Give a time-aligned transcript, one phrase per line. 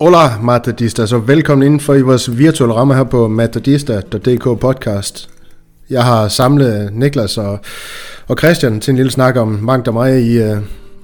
[0.00, 5.30] Hola Matadista, så velkommen indenfor i vores virtuelle ramme her på matadista.dk podcast.
[5.90, 7.58] Jeg har samlet Niklas og,
[8.26, 10.58] og Christian til en lille snak om mangt og mig i uh,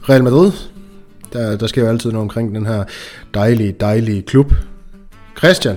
[0.09, 0.53] Real Madrid.
[1.33, 2.85] Der, der sker jo altid noget omkring den her
[3.35, 4.53] dejlige, dejlige klub.
[5.39, 5.77] Christian,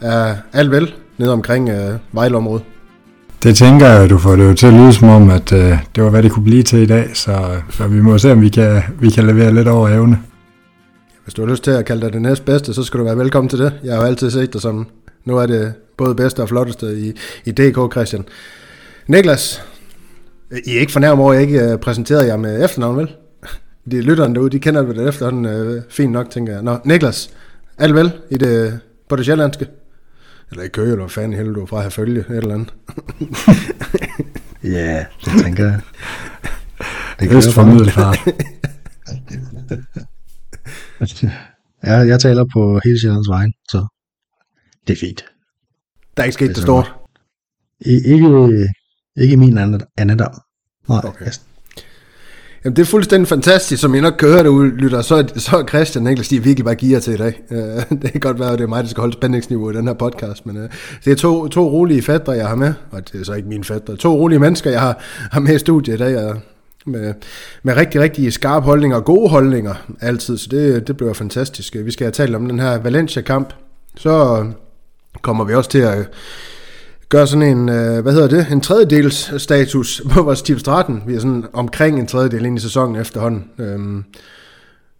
[0.00, 2.62] er alt vel nede omkring uh, Vejleområdet?
[3.42, 5.58] Det tænker jeg, du får det jo til at lyde som om, at uh,
[5.94, 8.40] det var, hvad det kunne blive til i dag, så, så vi må se, om
[8.40, 10.18] vi kan, vi kan levere lidt over evne.
[11.24, 13.18] Hvis du har lyst til at kalde dig det næste bedste, så skal du være
[13.18, 13.72] velkommen til det.
[13.84, 14.86] Jeg har jo altid set dig som,
[15.24, 17.12] nu er det både bedste og flotteste i,
[17.44, 18.24] i DK, Christian.
[19.06, 19.62] Niklas,
[20.66, 23.10] I er ikke fornærmet over, at jeg ikke uh, præsenterede jer med efternavn, vel?
[23.90, 26.62] De lytterne derude, de kender det efterhånden uh, fint nok, tænker jeg.
[26.62, 27.30] Nå, Niklas,
[27.78, 29.66] alt vel i det, på det sjællandske?
[30.52, 32.74] Eller i Køge, eller hvad fanden helvede du fra at have følge, et eller andet.
[34.76, 35.80] ja, det tænker jeg.
[37.20, 38.18] Det kan Øst for Middelfart.
[41.86, 43.86] ja, jeg taler på hele Sjællands vejen, så
[44.86, 45.24] det er fint.
[46.16, 46.94] Der er ikke sket det, det stort?
[47.80, 48.08] Ikke,
[49.16, 50.34] ikke min andedam.
[50.88, 51.26] Nej, okay.
[52.64, 56.04] Jamen, det er fuldstændig fantastisk, som I nok kører det lytter, så, så er Christian
[56.04, 57.40] Niklas, de er virkelig bare gear til i dag.
[57.50, 57.58] Øh,
[58.02, 59.94] det kan godt være, at det er mig, der skal holde spændingsniveauet i den her
[59.94, 60.68] podcast, men øh,
[61.04, 63.64] det er to, to rolige fætter, jeg har med, og det er så ikke mine
[63.64, 64.98] fætter, to rolige mennesker, jeg har,
[65.32, 66.36] har med i studiet i dag, og
[66.86, 67.14] med,
[67.62, 71.76] med rigtig, rigtig skarpe holdninger og gode holdninger altid, så det, det bliver fantastisk.
[71.84, 73.52] Vi skal have talt om den her Valencia-kamp,
[73.96, 74.46] så
[75.22, 76.08] kommer vi også til at
[77.12, 81.02] gøre sådan en, øh, hvad hedder det, en tredjedels status på vores Team Straten.
[81.06, 83.50] Vi er sådan omkring en tredjedel ind i sæsonen efterhånden.
[83.58, 84.04] Øhm,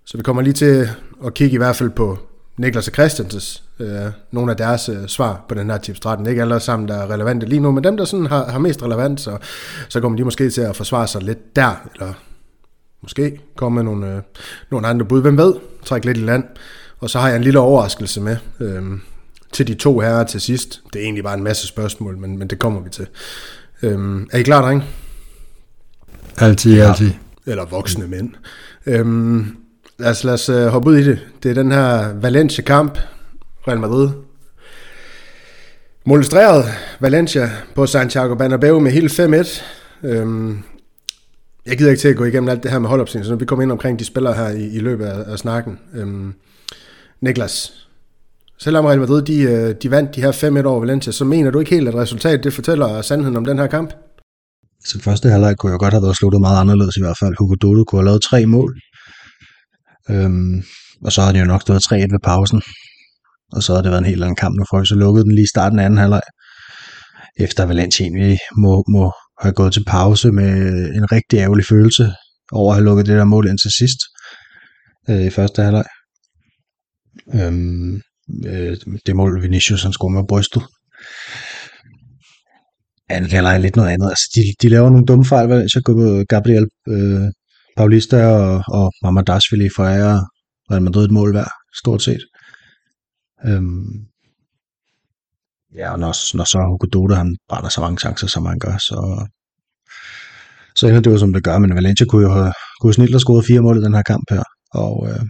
[0.04, 0.88] så vi kommer lige til
[1.26, 2.18] at kigge i hvert fald på
[2.56, 3.88] Niklas og Christianses, øh,
[4.30, 6.26] nogle af deres øh, svar på den her Team Straten.
[6.26, 8.82] Ikke alle sammen, der er relevante lige nu, men dem, der sådan har, har mest
[8.82, 9.36] relevant, så,
[9.88, 12.12] så kommer de måske til at forsvare sig lidt der, eller
[13.02, 14.22] måske komme med nogle, øh,
[14.70, 15.22] nogle andre bud.
[15.22, 15.54] Hvem ved?
[15.84, 16.44] Træk lidt i land.
[17.00, 18.36] Og så har jeg en lille overraskelse med.
[18.60, 18.82] Øh,
[19.52, 20.82] til de to herrer til sidst.
[20.92, 23.06] Det er egentlig bare en masse spørgsmål, men, men det kommer vi til.
[23.82, 24.84] Øhm, er I klar, dreng?
[26.38, 26.88] Altid, ja.
[26.88, 27.12] altid.
[27.46, 28.30] Eller voksne mænd.
[28.86, 29.56] Øhm,
[29.98, 31.18] lad os, lad os uh, hoppe ud i det.
[31.42, 32.98] Det er den her Valencia-kamp,
[33.68, 34.08] Real Madrid.
[36.04, 36.64] Molestreret
[37.00, 39.62] Valencia på Santiago Bernabeu med hele 5-1.
[40.02, 40.62] Øhm,
[41.66, 43.62] jeg gider ikke til at gå igennem alt det her med holdopstilling, så vi kommer
[43.62, 45.78] ind omkring de spillere her i, i løbet af, af snakken.
[45.94, 46.34] Øhm,
[47.20, 47.82] Niklas,
[48.64, 51.58] Selvom Real Madrid de, øh, de vandt de her 5-1 over Valencia, så mener du
[51.58, 53.90] ikke helt, at resultatet det fortæller sandheden om den her kamp?
[54.84, 57.34] Så første halvleg kunne jo godt have været sluttet meget anderledes i hvert fald.
[57.38, 58.80] Hugo Dodo kunne have lavet tre mål.
[60.10, 60.62] Øhm,
[61.04, 62.62] og så havde det jo nok stået 3-1 ved pausen.
[63.52, 65.44] Og så havde det været en helt anden kamp, nu får så lukket den lige
[65.44, 66.22] i starten af anden halvleg.
[67.36, 70.50] Efter Valencia egentlig må, må have gået til pause med
[70.98, 72.12] en rigtig ærgerlig følelse
[72.52, 74.00] over at have lukket det der mål ind til sidst
[75.10, 75.84] øh, i første halvleg.
[77.34, 78.00] Øhm,
[78.46, 78.76] øh,
[79.06, 80.62] det mål Vinicius han scorer med brystet.
[83.10, 84.08] Han kalder lidt noget andet.
[84.08, 87.28] Altså, de, de laver nogle dumme fejl, så går Gabriel øh,
[87.76, 90.26] Paulista og, og Mamadashvili for ære
[90.70, 92.24] Real Madrid et mål hver, stort set.
[93.46, 93.86] Øhm,
[95.74, 98.76] ja, og når, når så Hugo Dota, han brænder så mange chancer, som han gør,
[98.78, 99.28] så,
[100.76, 103.20] så ender det jo, som det gør, men Valencia kunne jo have, kunne snilt have
[103.20, 104.44] scoret fire mål i den her kamp her,
[104.74, 105.22] og øh,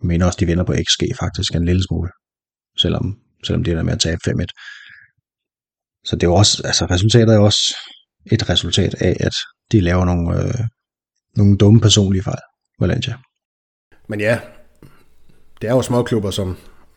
[0.00, 2.10] jeg mener også, de vinder på XG faktisk en lille smule
[2.78, 4.44] selvom, selvom det er med at tabe 5-1.
[6.04, 7.76] Så det er jo også, altså resultatet er jo også
[8.32, 9.34] et resultat af, at
[9.72, 10.54] de laver nogle, øh,
[11.36, 12.40] nogle dumme personlige fejl,
[12.80, 13.14] Valencia.
[14.08, 14.38] Men ja,
[15.60, 16.56] det er jo små klubber, som,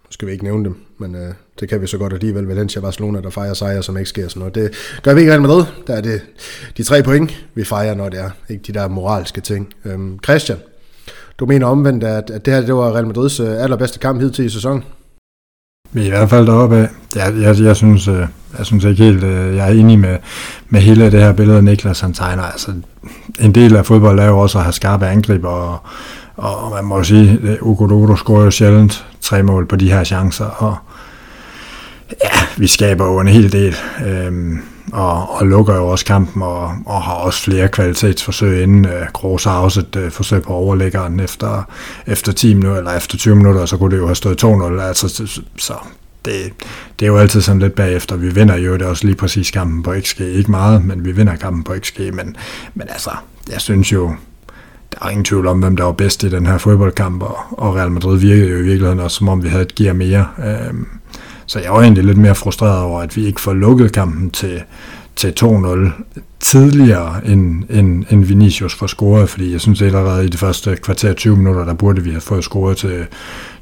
[0.09, 2.47] skal vi ikke nævne dem, men øh, det kan vi så godt alligevel.
[2.47, 4.55] Valencia Barcelona, der fejrer sejre, som ikke sker sådan noget.
[4.55, 4.71] Det
[5.03, 5.65] gør vi ikke Real Madrid.
[5.87, 6.21] Der er det
[6.77, 8.29] de tre point, vi fejrer, når det er.
[8.49, 9.73] Ikke de der moralske ting.
[9.85, 10.57] Øhm, Christian,
[11.39, 14.45] du mener omvendt, at, at det her det var Real Madrids øh, allerbedste kamp hidtil
[14.45, 14.83] i sæsonen?
[15.93, 16.89] I hvert fald deroppe af.
[17.15, 18.25] Jeg, jeg, jeg, synes, øh,
[18.57, 20.17] jeg synes ikke helt, øh, jeg er enig med,
[20.69, 22.43] med hele det her billede, Niklas han tegner.
[22.43, 22.71] Altså,
[23.39, 25.79] en del af fodbold er jo også at have skarpe angreb, og,
[26.35, 30.03] og man må sige, øh, at Ugo scorer jo sjældent tre mål på de her
[30.03, 30.75] chancer, og
[32.23, 33.75] ja, vi skaber jo en hel del.
[34.05, 34.61] Øhm,
[34.93, 39.43] og, og lukker jo også kampen og, og har også flere kvalitetsforsøg inden øh, Kroos
[39.43, 41.63] har også et øh, forsøg på overlæggeren efter,
[42.07, 44.81] efter 10 minutter eller efter 20 minutter, så kunne det jo have stået 2-0.
[44.81, 45.73] Altså, så, så
[46.25, 46.33] det,
[46.99, 48.15] det er jo altid sådan lidt bagefter.
[48.15, 50.21] Vi vinder jo det også lige præcis kampen på XG.
[50.21, 51.99] Ikke meget, men vi vinder kampen på XG.
[51.99, 52.35] Men,
[52.73, 53.11] men altså,
[53.51, 54.15] jeg synes jo,
[54.91, 57.75] der er ingen tvivl om, hvem der var bedst i den her fodboldkamp, og, og
[57.75, 60.27] Real Madrid virkede jo i virkeligheden også, som om vi havde et gear mere.
[60.45, 60.87] Øhm,
[61.51, 64.61] så jeg var egentlig lidt mere frustreret over, at vi ikke får lukket kampen til,
[65.15, 65.89] til 2-0
[66.39, 71.13] tidligere, end, end, end Vinicius får scoret, fordi jeg synes allerede i de første kvarter
[71.13, 73.05] 20 minutter, der burde vi have fået scoret til,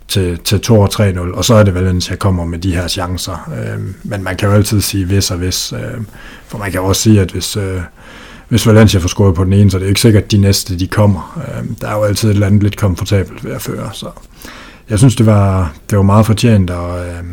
[0.07, 3.51] til, til 2 og 3-0, og så er det Valencia kommer med de her chancer.
[3.59, 6.01] Øh, men man kan jo altid sige hvis og hvis, øh,
[6.47, 7.81] for man kan også sige, at hvis, øh,
[8.49, 10.79] hvis Valencia får scoret på den ene, så er det ikke sikkert, at de næste
[10.79, 11.41] de kommer.
[11.47, 14.07] Øh, der er jo altid et eller andet lidt komfortabelt ved at føre, så
[14.89, 17.23] jeg synes, det var, det var meget fortjent, og, øh,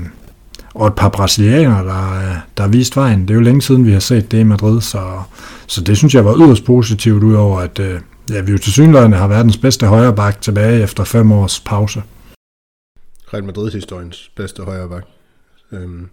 [0.76, 3.23] og et par brasilianere, der, der vist vejen.
[3.23, 5.23] Det er jo længe siden, vi har set det i Madrid, så,
[5.67, 8.00] så det synes jeg var yderst positivt, udover at øh,
[8.31, 12.02] ja, vi jo til synligheden har verdens bedste højreback tilbage efter fem års pause.
[13.34, 15.06] Real Madrid historiens bedste højreback.
[15.73, 16.08] Øhm.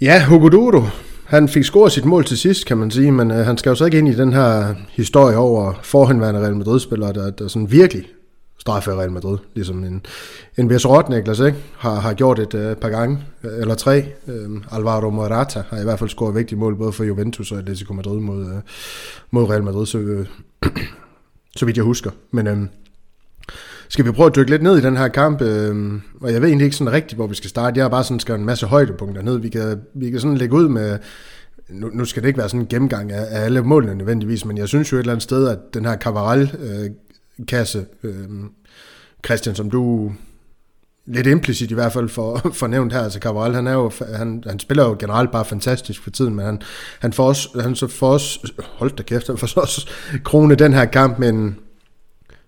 [0.00, 0.82] Ja, Hugo Duro,
[1.24, 3.74] han fik scoret sit mål til sidst, kan man sige, men øh, han skal jo
[3.74, 8.04] så ikke ind i den her historie over forhenværende Real Madrid-spillere, der, der sådan virkelig
[8.64, 10.06] straffe Real Madrid, ligesom en,
[10.56, 11.58] en vis Niklas, ikke?
[11.78, 14.04] Har, har gjort et øh, par gange, øh, eller tre.
[14.28, 17.94] Øh, Alvaro Morata har i hvert fald scoret vigtige mål, både for Juventus og Atletico
[17.94, 18.60] Madrid mod, øh,
[19.30, 20.26] mod Real Madrid, så, øh,
[21.56, 22.10] så vidt jeg husker.
[22.30, 22.58] Men øh,
[23.88, 26.48] skal vi prøve at dykke lidt ned i den her kamp, øh, og jeg ved
[26.48, 27.78] egentlig ikke sådan rigtigt, hvor vi skal starte.
[27.78, 29.38] Jeg har bare sådan skrevet en masse højdepunkter ned.
[29.38, 30.98] Vi kan, vi kan sådan lægge ud med,
[31.68, 34.58] nu, nu skal det ikke være sådan en gennemgang af, af alle målene nødvendigvis, men
[34.58, 36.90] jeg synes jo et eller andet sted, at den her Cavaral øh,
[37.48, 37.86] kasse.
[38.02, 38.28] øh,
[39.24, 40.12] Christian, som du
[41.06, 44.44] lidt implicit i hvert fald for, for nævnt her, altså Cabral, han, er jo, han,
[44.46, 46.62] han spiller jo generelt bare fantastisk for tiden, men han,
[47.00, 49.90] han får os, han så får os, hold da kæft, han får så også
[50.24, 51.58] krone den her kamp med en,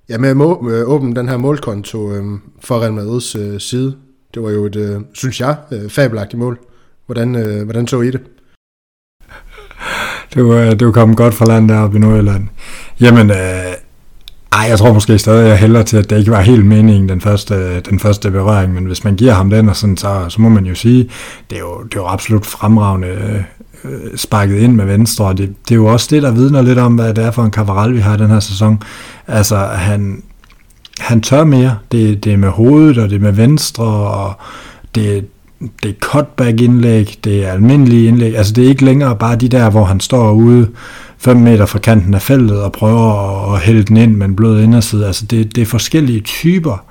[0.08, 0.36] Ja, med at
[0.72, 2.24] øh, åbne den her målkonto øh,
[2.60, 3.96] for Real Madrids øh, side.
[4.34, 6.58] Det var jo et, øh, synes jeg, øh, fabelagtigt mål.
[7.06, 8.20] Hvordan, øh, hvordan så I det?
[10.34, 12.48] Det var, det var kommet godt fra landet deroppe i Nordjylland.
[13.00, 13.74] Jamen, øh,
[14.56, 17.20] ej, jeg tror måske stadig, jeg hælder til, at det ikke var helt meningen, den
[17.20, 20.48] første, den første berøring, men hvis man giver ham den, og sådan, så, så må
[20.48, 21.08] man jo sige,
[21.50, 23.44] det er jo, det er jo absolut fremragende
[23.84, 26.78] øh, sparket ind med venstre, og det, det er jo også det, der vidner lidt
[26.78, 28.82] om, hvad det er for en kavaral, vi har i den her sæson.
[29.26, 30.22] Altså, han,
[31.00, 31.76] han tør mere.
[31.92, 34.34] Det, det er med hovedet, og det er med venstre, og
[34.94, 35.26] det,
[35.82, 38.36] det er cutback-indlæg, det er almindelige indlæg.
[38.36, 40.68] Altså, det er ikke længere bare de der, hvor han står ude
[41.18, 44.62] 5 meter fra kanten af feltet og prøver at hælde den ind med en blød
[44.62, 45.06] inderside.
[45.06, 46.84] Altså, det, det er forskellige typer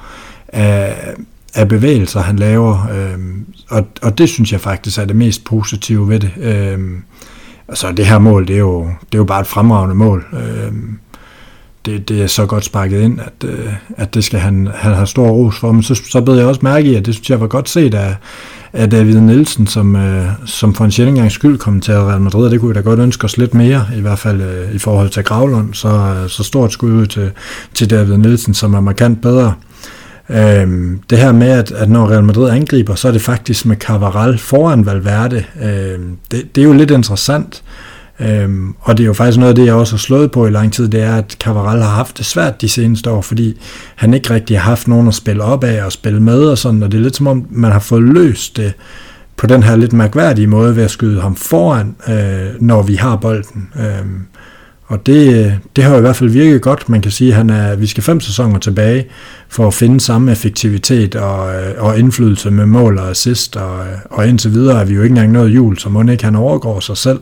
[0.48, 0.96] af,
[1.54, 3.20] af bevægelser, han laver, øh,
[3.70, 6.32] og, og det synes jeg faktisk er det mest positive ved det.
[6.38, 6.80] Øh,
[7.68, 10.26] altså det her mål, det er jo, det er jo bare et fremragende mål.
[10.34, 10.74] Øh,
[11.86, 15.08] det, det er så godt sparket ind, at, øh, at det skal han, han have
[15.08, 15.72] stor ros for.
[15.72, 17.94] Men så, så bed jeg også mærke i, at det synes jeg var godt set
[17.94, 18.16] af,
[18.76, 22.46] af David Nielsen, som, øh, som for en sjældent gang skyld kom til Real Madrid,
[22.46, 24.78] og det kunne vi da godt ønske os lidt mere, i hvert fald øh, i
[24.78, 25.74] forhold til Gravlund.
[25.74, 27.32] Så, øh, så stort skud ud til,
[27.74, 29.54] til David Nielsen, som er markant bedre.
[30.30, 33.76] Øhm, det her med, at, at når Real Madrid angriber, så er det faktisk med
[33.76, 35.44] Cavaral foran Valverde.
[35.64, 37.64] Øhm, det, det er jo lidt interessant.
[38.20, 40.50] Øhm, og det er jo faktisk noget af det, jeg også har slået på i
[40.50, 43.62] lang tid, det er, at Cavaral har haft det svært de seneste år, fordi
[43.96, 46.84] han ikke rigtig har haft nogen at spille op af og spille med og sådan,
[46.84, 48.74] og det er lidt som om, man har fået løst det
[49.38, 53.16] på den her lidt mærkværdige måde ved at skyde ham foran, øh, når vi har
[53.16, 53.70] bolden.
[53.80, 54.22] Øhm,
[54.88, 56.90] og det, det har i hvert fald virket godt.
[56.90, 59.06] Man kan sige, at han er, vi skal fem sæsoner tilbage
[59.50, 63.56] for at finde samme effektivitet og, øh, og indflydelse med mål og assist.
[63.56, 66.24] Og, øh, og indtil videre er vi jo ikke engang nået jul, så må ikke
[66.24, 67.20] han overgår sig selv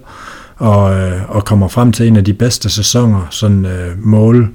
[0.58, 4.50] og, øh, og kommer frem til en af de bedste sæsoner, sådan øh, mål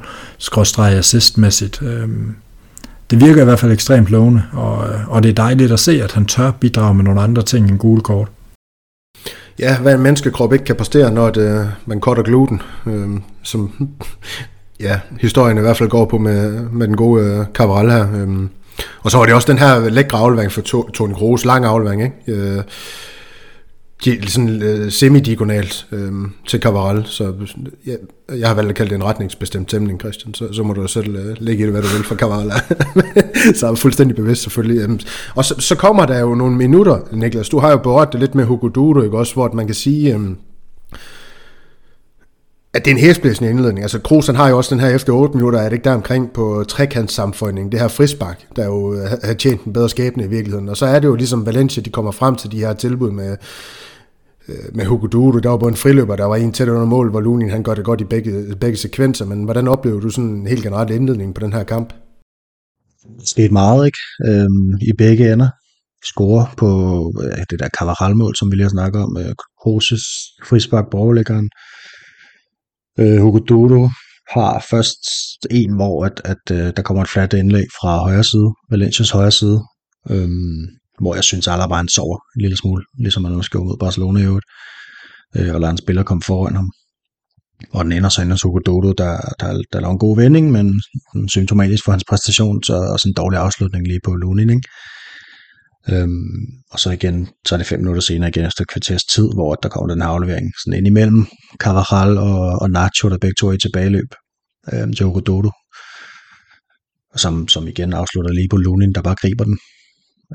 [0.79, 1.83] assistmæssigt.
[1.83, 2.35] Øhm,
[3.11, 6.03] det virker i hvert fald ekstremt lovende, og, øh, og det er dejligt at se,
[6.03, 8.29] at han tør bidrage med nogle andre ting end gule kort.
[9.59, 13.09] Ja, hvad en menneskekrop ikke kan præstere, når det, øh, man cutter gluten, øh,
[13.43, 13.73] som
[14.81, 18.07] ja, historien i hvert fald går på med, med den gode øh, Cabral her.
[18.15, 18.29] Øh.
[19.03, 20.61] Og så var det også den her lækre aflevering for
[20.93, 22.41] Tony Kroos, lang aflevering, ikke?
[22.41, 22.63] Øh,
[24.27, 26.13] sådan øh, semidiagonalt øh,
[26.49, 27.33] til Cavaral, så
[27.87, 27.95] ja,
[28.39, 31.17] jeg har valgt at kalde det en retningsbestemt tæmning, Christian, så, så må du selv
[31.17, 32.53] øh, lægge i det, hvad du vil for Cavaral.
[33.57, 34.83] så er jeg fuldstændig bevidst selvfølgelig.
[34.83, 35.01] Øh.
[35.35, 38.35] Og så, så kommer der jo nogle minutter, Niklas, du har jo berørt det lidt
[38.35, 40.21] med Hugo Duro, ikke også, hvor man kan sige, øh,
[42.75, 43.83] at det er en hæsblæsende indledning.
[43.83, 45.95] Altså Kroos han har jo også den her efter 8 minutter, er det ikke der
[45.95, 50.27] omkring på trekantssamfundet, det her frisbak, der jo øh, har tjent en bedre skæbne i
[50.27, 50.69] virkeligheden.
[50.69, 53.37] Og så er det jo ligesom Valencia, de kommer frem til de her tilbud med
[54.49, 57.11] Øh, med Hugo Duro, der var både en friløber, der var en tæt under mål,
[57.11, 60.31] hvor Lunin han gør det godt i begge, begge sekvenser, men hvordan oplevede du sådan
[60.31, 61.93] en helt generelt indledning på den her kamp?
[63.21, 63.99] Det skete meget, ikke?
[64.29, 65.49] Øhm, I begge ender.
[66.05, 66.69] Score på
[67.25, 70.05] øh, det der Cavaral-mål, som vi lige har snakket om, øh, Kroses
[70.45, 71.15] frispark på.
[72.99, 73.89] Øh, Hugo Duro
[74.35, 75.03] har først
[75.51, 79.11] en, hvor at, at, at øh, der kommer et flat indlæg fra højre side, Valencias
[79.11, 79.61] højre side,
[80.11, 80.67] øhm,
[81.01, 84.21] hvor jeg synes, Alaba han sover en lille smule, ligesom han også gjorde mod Barcelona
[84.21, 84.47] i øvrigt,
[85.37, 86.71] øh, og lader en spiller komme foran ham.
[87.73, 90.53] Og den ender så ind hos Hugo Dodo, der, der, der laver en god vending,
[90.53, 90.83] men
[91.29, 94.69] symptomatisk for hans præstation, så også en dårlig afslutning lige på Lunin, ikke?
[95.93, 99.55] Øhm, og så igen, så er det fem minutter senere igen efter kvarters tid, hvor
[99.55, 101.27] der kommer den her aflevering sådan ind imellem
[101.57, 104.11] Carvajal og, og Nacho, der begge to er i tilbageløb
[104.73, 105.51] øhm, til Hugo Dodo,
[107.17, 109.59] som, som igen afslutter lige på Lunin, der bare griber den.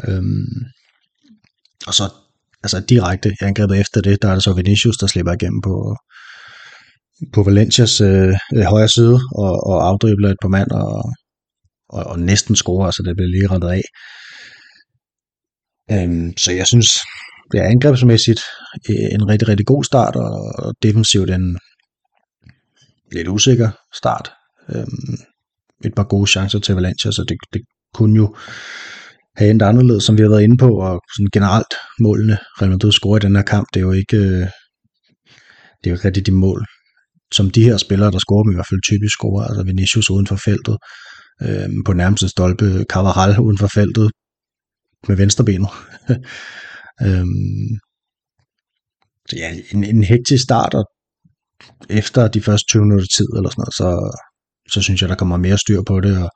[0.08, 0.66] Øhm,
[1.88, 2.04] og så
[2.64, 5.96] altså direkte angrebet efter det, der er det så Vinicius, der slipper igennem på,
[7.34, 11.04] på Valencias øh, øh højre side og, og afdribler et par mand og,
[11.90, 13.84] og, og næsten scorer, så det bliver lige rettet af.
[15.92, 16.90] Øhm, så jeg synes,
[17.52, 18.42] det er angrebsmæssigt
[18.90, 21.60] øh, en rigtig, rigtig god start, og defensivt en
[23.12, 24.32] lidt usikker start.
[24.70, 25.18] Øhm,
[25.86, 27.62] et par gode chancer til Valencia, så det, det
[27.94, 28.36] kunne jo
[29.36, 32.92] have endt anderledes, som vi har været inde på, og sådan generelt målene, Real Madrid
[32.92, 34.48] scorer i den her kamp, det er jo ikke, øh,
[35.78, 36.66] det er jo ikke rigtig de mål,
[37.34, 40.28] som de her spillere, der scorer dem i hvert fald typisk scorer, altså Vinicius uden
[40.28, 40.78] for feltet,
[41.42, 44.12] øh, på nærmeste stolpe, Carvajal uden for feltet,
[45.08, 45.70] med venstrebenet.
[47.08, 47.70] øhm,
[49.30, 50.86] så ja, en, en hektisk start, og
[51.90, 53.90] efter de første 20 minutter tid, eller sådan noget, så,
[54.74, 56.30] så synes jeg, der kommer mere styr på det, og,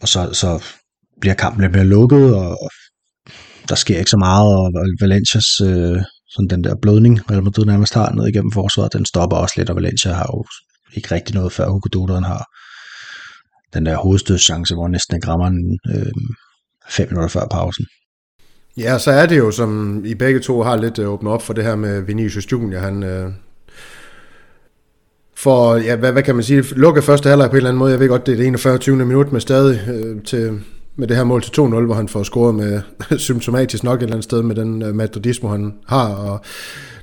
[0.00, 0.64] og så, så
[1.20, 2.70] bliver kampen lidt mere lukket, og
[3.68, 7.94] der sker ikke så meget, og Valencias øh, sådan den der blødning, Real Madrid nærmest
[7.94, 10.44] har ned igennem forsvaret, den stopper også lidt, og Valencia har jo
[10.94, 12.44] ikke rigtig noget før Hugo Dodo, har
[13.74, 16.12] den der hovedstødschance, hvor næsten ikke rammer den øh,
[16.90, 17.86] fem minutter før pausen.
[18.76, 21.52] Ja, så er det jo, som I begge to har lidt øh, åbnet op for
[21.52, 23.30] det her med Vinicius Junior, han øh,
[25.36, 27.90] for, ja, hvad, hvad kan man sige, lukker første halvleg på en eller anden måde,
[27.90, 28.78] jeg ved godt, det er det 41.
[28.78, 28.96] 20.
[28.96, 30.60] minut, med stadig øh, til,
[30.98, 32.80] med det her mål til 2-0, hvor han får scoret med
[33.18, 36.40] symptomatisk nok et eller andet sted med den øh, madridismo, han har, og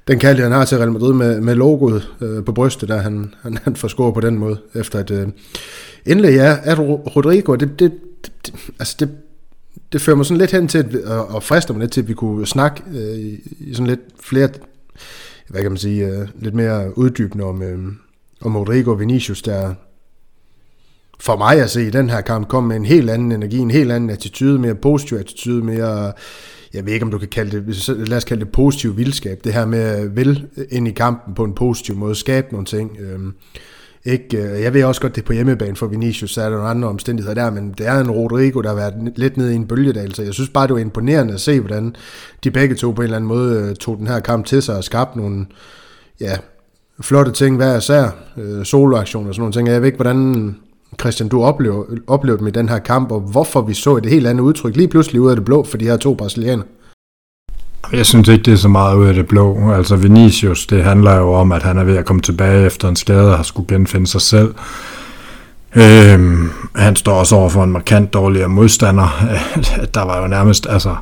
[0.07, 3.33] den kærlighed, han har til Real Madrid med, med logoet øh, på brystet, der han,
[3.41, 5.27] han, han får scoret på den måde, efter et øh,
[6.05, 7.91] indlæg, ja, at Rodrigo, det, det,
[8.45, 9.09] det, altså det
[9.93, 12.13] det fører mig sådan lidt hen til, og, og frister mig lidt til, at vi
[12.13, 14.49] kunne snakke øh, i, i sådan lidt flere,
[15.49, 17.79] hvad kan man sige, øh, lidt mere uddybende om, øh,
[18.41, 19.73] om Rodrigo Vinicius, der
[21.19, 23.71] for mig at se i den her kamp kom med en helt anden energi, en
[23.71, 26.13] helt anden attitude, mere positiv attitude, mere,
[26.73, 29.53] jeg ved ikke om du kan kalde det, lad os kalde det positiv vildskab, det
[29.53, 32.97] her med at vil ind i kampen på en positiv måde, skabe nogle ting.
[32.99, 33.33] Øhm,
[34.05, 36.55] ikke, øh, jeg ved også godt, det er på hjemmebane for Vinicius, så er der
[36.55, 39.55] nogle andre omstændigheder der, men det er en Rodrigo, der har været lidt nede i
[39.55, 41.95] en bølgedal, så jeg synes bare, det var imponerende at se, hvordan
[42.43, 44.77] de begge to på en eller anden måde øh, tog den her kamp til sig
[44.77, 45.45] og skabte nogle
[46.19, 46.37] ja,
[47.01, 49.67] flotte ting hver især, øh, soloaktioner og sådan nogle ting.
[49.67, 50.55] Jeg ved ikke, hvordan
[50.99, 54.27] Christian, du oplever, oplevede dem i den her kamp, og hvorfor vi så et helt
[54.27, 56.65] andet udtryk lige pludselig ud af det blå for de her to brasilianere.
[57.93, 59.71] Jeg synes ikke, det er så meget ud af det blå.
[59.71, 62.95] Altså Vinicius, det handler jo om, at han er ved at komme tilbage efter en
[62.95, 64.53] skade og har skulle genfinde sig selv.
[65.75, 69.25] Øhm, han står også over for en markant dårligere modstander.
[69.93, 70.95] der var jo nærmest, altså,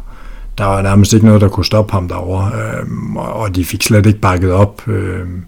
[0.57, 4.05] der var nærmest ikke noget, der kunne stoppe ham derovre, øhm, og de fik slet
[4.05, 4.87] ikke bakket op.
[4.87, 5.43] Øhm,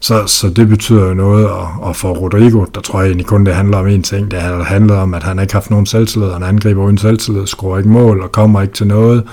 [0.00, 3.46] så, så det betyder jo noget, og, og for Rodrigo, der tror jeg egentlig kun,
[3.46, 4.30] det handler om en ting.
[4.30, 7.78] Det handler om, at han ikke har haft nogen selvtillid, han angriber uden selvtillid, skruer
[7.78, 9.24] ikke mål og kommer ikke til noget.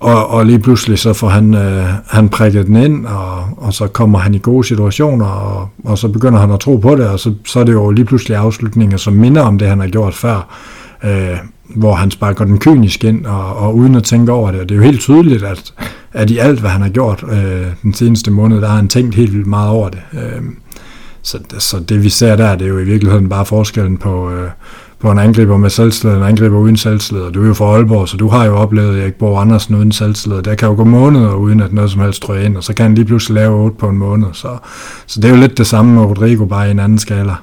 [0.00, 3.86] Og, og lige pludselig så får han, øh, han prikket den ind, og, og så
[3.86, 7.20] kommer han i gode situationer, og, og så begynder han at tro på det, og
[7.20, 10.14] så, så er det jo lige pludselig afslutninger, som minder om det, han har gjort
[10.14, 10.54] før,
[11.04, 11.36] øh,
[11.76, 14.60] hvor han sparker den kynisk ind, og, og uden at tænke over det.
[14.60, 15.74] Og det er jo helt tydeligt, at,
[16.12, 19.14] at i alt, hvad han har gjort øh, den seneste måned, der har han tænkt
[19.14, 20.00] helt vildt meget over det.
[20.12, 20.42] Øh,
[21.22, 24.30] så, så det vi ser der, det er jo i virkeligheden bare forskellen på...
[24.30, 24.50] Øh,
[25.00, 27.30] på en angriber med selvtillid, en angriber uden selvtillid.
[27.32, 30.42] Du er jo fra Aalborg, så du har jo oplevet Erik Borg Andersen uden selvtillid.
[30.42, 32.82] Der kan jo gå måneder uden at noget som helst trøje ind, og så kan
[32.82, 34.26] han lige pludselig lave 8 på en måned.
[34.32, 34.48] Så,
[35.06, 37.34] så det er jo lidt det samme med Rodrigo, bare i en anden skala.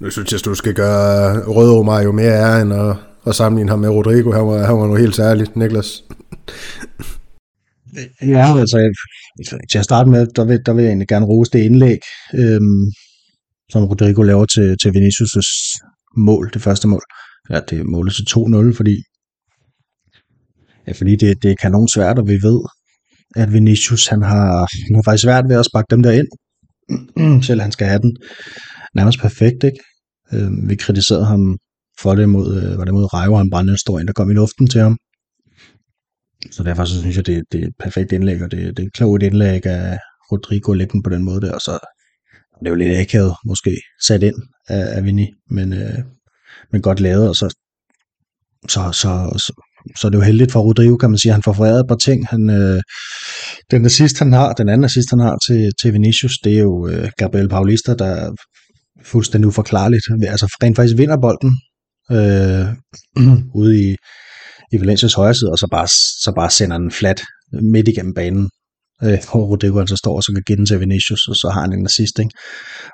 [0.00, 3.70] Nu synes jeg, at du skal gøre Røde jo mere ære end at, at sammenligne
[3.70, 4.32] ham med Rodrigo.
[4.32, 5.90] Han var, han var noget helt særligt, Niklas.
[8.22, 8.90] Ja, altså,
[9.38, 11.98] altså, til at starte med, der vil, der vil jeg egentlig gerne rose det indlæg,
[12.34, 12.84] øhm,
[13.72, 15.78] som Rodrigo laver til, til Vinicius'
[16.16, 17.02] mål, det første mål.
[17.50, 18.26] Ja, det er målet til
[18.70, 18.96] 2-0, fordi,
[20.86, 22.60] ja, fordi det, det er kanon svært, og vi ved,
[23.36, 26.28] at Vinicius han har, han har faktisk svært ved at sparke dem der ind,
[27.48, 28.16] selv han skal have den
[28.96, 29.80] nærmest perfekt, ikke?
[30.32, 31.58] Øh, vi kritiserede ham
[32.00, 34.30] for det mod, øh, var det mod Rejo, han brændte en stor ind, der kom
[34.30, 34.96] i luften til ham.
[36.50, 38.86] Så derfor så synes jeg, det, det er et perfekt indlæg, og det, det er
[38.86, 39.98] et klogt indlæg af
[40.32, 41.78] Rodrigo at lægge den på den måde der, og så
[42.60, 43.76] det er jo lidt akavet måske
[44.06, 44.36] sat ind
[44.68, 45.98] af, af Vinny, men, øh,
[46.72, 47.54] men godt lavet, og så,
[48.68, 49.52] så, så, så
[49.96, 51.96] så er det jo heldigt for Rodrigo, kan man sige, han får foræret et par
[51.96, 52.26] ting.
[52.26, 52.80] Han, øh,
[53.70, 56.88] den assist, han har, den anden assist, han har til, til Vinicius, det er jo
[56.88, 58.32] øh, Gabriel Paulista, der
[59.04, 60.02] fuldstændig uforklarligt.
[60.28, 61.52] Altså rent faktisk vinder bolden
[62.12, 62.66] øh,
[63.60, 63.96] ude i,
[64.72, 65.88] i Valencias højre side, og så bare,
[66.24, 67.22] så bare sender den flat
[67.52, 68.50] midt igennem banen
[69.02, 71.60] øh, hvor Rodrigo altså står og så kan give den til Vinicius, og så har
[71.60, 72.34] han en assist, ikke?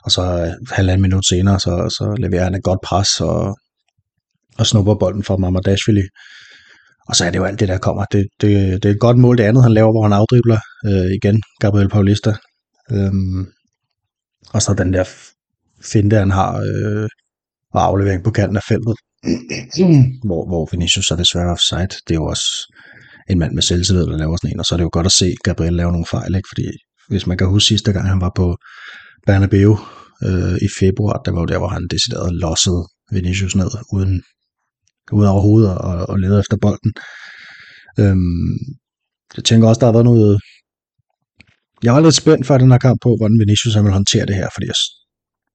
[0.04, 3.56] Og så øh, halvanden minut senere, så, så leverer han et godt pres og,
[4.58, 6.02] og snupper bolden fra Mamadashvili.
[7.08, 8.04] Og så er det jo alt det, der kommer.
[8.04, 11.10] Det, det, det er et godt mål, det andet, han laver, hvor han afdribler øh,
[11.12, 12.34] igen, Gabriel Paulista.
[12.90, 13.46] Øhm,
[14.52, 15.04] og så den der
[15.84, 17.08] finte, han har, øh,
[17.74, 18.96] og aflevering på kanten af feltet,
[20.26, 21.98] hvor, hvor Vinicius er desværre offside.
[22.06, 22.74] Det er jo også
[23.30, 25.12] en mand med selvtillid, der laver sådan en, og så er det jo godt at
[25.12, 26.48] se Gabriel lave nogle fejl, ikke?
[26.52, 26.66] fordi
[27.08, 28.56] hvis man kan huske sidste gang, han var på
[29.26, 29.78] Bernabeu
[30.26, 34.22] øh, i februar, der var jo der, hvor han decideret lossede Vinicius ned, uden,
[35.12, 36.92] uden overhovedet og, og lede efter bolden.
[38.00, 38.56] Øhm,
[39.36, 40.40] jeg tænker også, der har været noget...
[41.82, 44.34] Jeg var lidt spændt for den her kamp på, hvordan Vinicius han vil håndtere det
[44.34, 44.74] her, fordi jeg,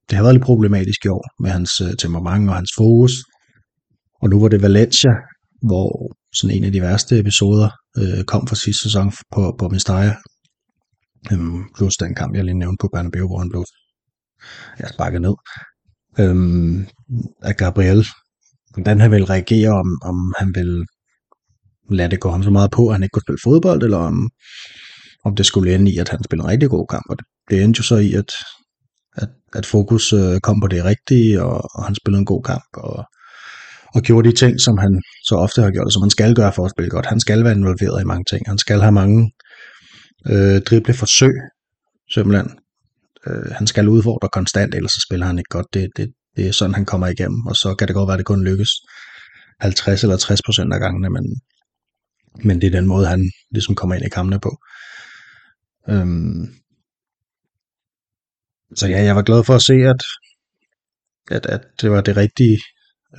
[0.10, 3.12] det har været lidt problematisk i år med hans øh, temperament og hans fokus.
[4.22, 5.12] Og nu var det Valencia,
[5.62, 10.16] hvor sådan en af de værste episoder øh, kom fra sidste sæson på, på Mestalla.
[11.32, 13.64] Øhm, plus den kamp, jeg lige nævnte på Bernabeu, hvor han blev
[14.80, 15.36] jeg sparket ned.
[16.20, 16.88] Øhm,
[17.42, 18.06] at Gabriel.
[18.74, 20.86] Hvordan han vil reagere, om, om han vil
[21.92, 24.30] lade det gå ham så meget på, at han ikke kunne spille fodbold, eller om,
[25.26, 27.06] om det skulle ende i, at han spiller en rigtig god kamp.
[27.10, 28.32] Og det, det endte jo så i, at,
[29.18, 32.70] at, at fokus øh, kom på det rigtige, og, og han spillede en god kamp,
[32.74, 33.06] og
[33.96, 36.54] og gjorde de ting, som han så ofte har gjort, og som han skal gøre
[36.54, 37.06] for at spille godt.
[37.06, 38.48] Han skal være involveret i mange ting.
[38.48, 39.32] Han skal have mange
[40.28, 41.34] øh, drible forsøg,
[42.12, 42.50] simpelthen.
[43.28, 45.68] Øh, han skal udfordre konstant, ellers så spiller han ikke godt.
[45.74, 48.20] Det, det, det er sådan, han kommer igennem, og så kan det godt være, at
[48.20, 48.72] det kun lykkes
[49.60, 51.26] 50 eller 60 procent af gangene, men,
[52.44, 54.58] men det er den måde, han ligesom kommer ind i kampene på.
[55.90, 56.48] Øhm,
[58.76, 60.02] så ja, jeg var glad for at se, at,
[61.32, 62.60] at, at det var det rigtige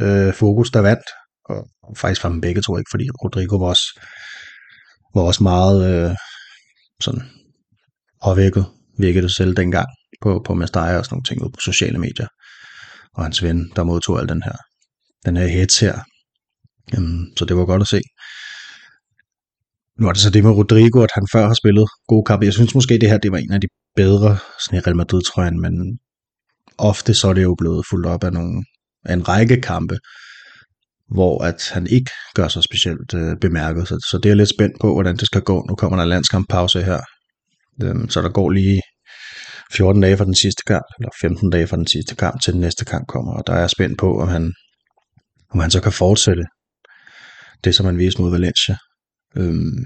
[0.01, 1.09] øh, fokus, der vandt.
[1.45, 4.01] Og, og faktisk var dem begge to ikke, fordi Rodrigo var også,
[5.15, 6.17] var også meget øh,
[7.01, 7.23] sådan
[8.25, 8.67] påvirket,
[8.99, 9.89] virkede det selv dengang
[10.23, 12.29] på, på Mestaya og sådan nogle ting ud på sociale medier.
[13.15, 14.57] Og hans ven, der modtog al den her,
[15.27, 15.99] den her hits her.
[16.99, 18.01] Um, så det var godt at se.
[20.01, 22.45] Nu er det så det med Rodrigo, at han før har spillet gode kampe.
[22.45, 23.69] Jeg synes måske, det her det var en af de
[24.03, 25.99] bedre sådan i Real Madrid-trøjen, men
[26.79, 28.65] ofte så er det jo blevet fuldt op af nogle
[29.05, 29.99] af en række kampe,
[31.09, 33.89] hvor at han ikke gør sig specielt øh, bemærket.
[33.89, 35.67] Så, så det er lidt spændt på, hvordan det skal gå.
[35.69, 37.01] Nu kommer der landskamppause her,
[37.83, 38.83] øhm, så der går lige
[39.73, 42.61] 14 dage fra den sidste kamp, eller 15 dage fra den sidste kamp, til den
[42.61, 44.55] næste kamp kommer, og der er jeg spændt på, om han,
[45.51, 46.45] om han så kan fortsætte
[47.65, 48.77] det, som han viste mod Valencia.
[49.37, 49.85] Øhm,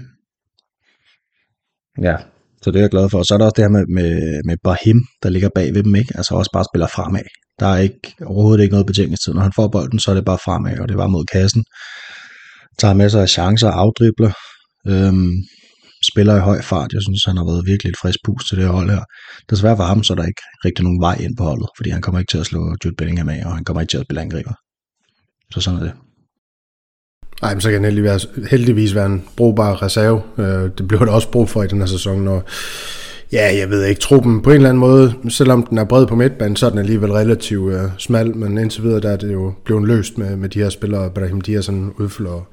[2.01, 2.17] ja,
[2.63, 3.17] så det er jeg glad for.
[3.17, 5.83] Og så er der også det her med, med, med Bahim, der ligger bag ved
[5.83, 6.13] dem, ikke?
[6.17, 7.27] Altså også bare spiller fremad.
[7.59, 9.33] Der er ikke, overhovedet ikke noget betænkningstid.
[9.33, 11.63] Når han får bolden, så er det bare fremad, og det var mod kassen.
[12.79, 14.33] Tager masser af chancer, afdribler,
[14.87, 15.33] øhm,
[16.11, 16.93] spiller i høj fart.
[16.93, 19.03] Jeg synes, han har været virkelig et frisk pus til det hold her.
[19.49, 22.01] Desværre for ham, så er der ikke rigtig nogen vej ind på holdet, fordi han
[22.01, 24.21] kommer ikke til at slå Jude Bellingham af, og han kommer ikke til at spille
[24.21, 24.53] angriber.
[25.53, 25.93] Så sådan er det.
[27.41, 30.21] Nej, men så kan han heldigvis, heldigvis være en brugbar reserve.
[30.37, 32.43] Øh, det bliver der også brug for i den her sæson, når
[33.33, 34.01] Ja, jeg ved ikke.
[34.01, 36.79] Truppen på en eller anden måde, selvom den er bred på midtbanen, så er den
[36.79, 40.49] alligevel relativt uh, smal, men indtil videre der er det jo blevet løst med, med
[40.49, 41.09] de her spillere.
[41.09, 42.47] Brahim Diaz sådan udfylder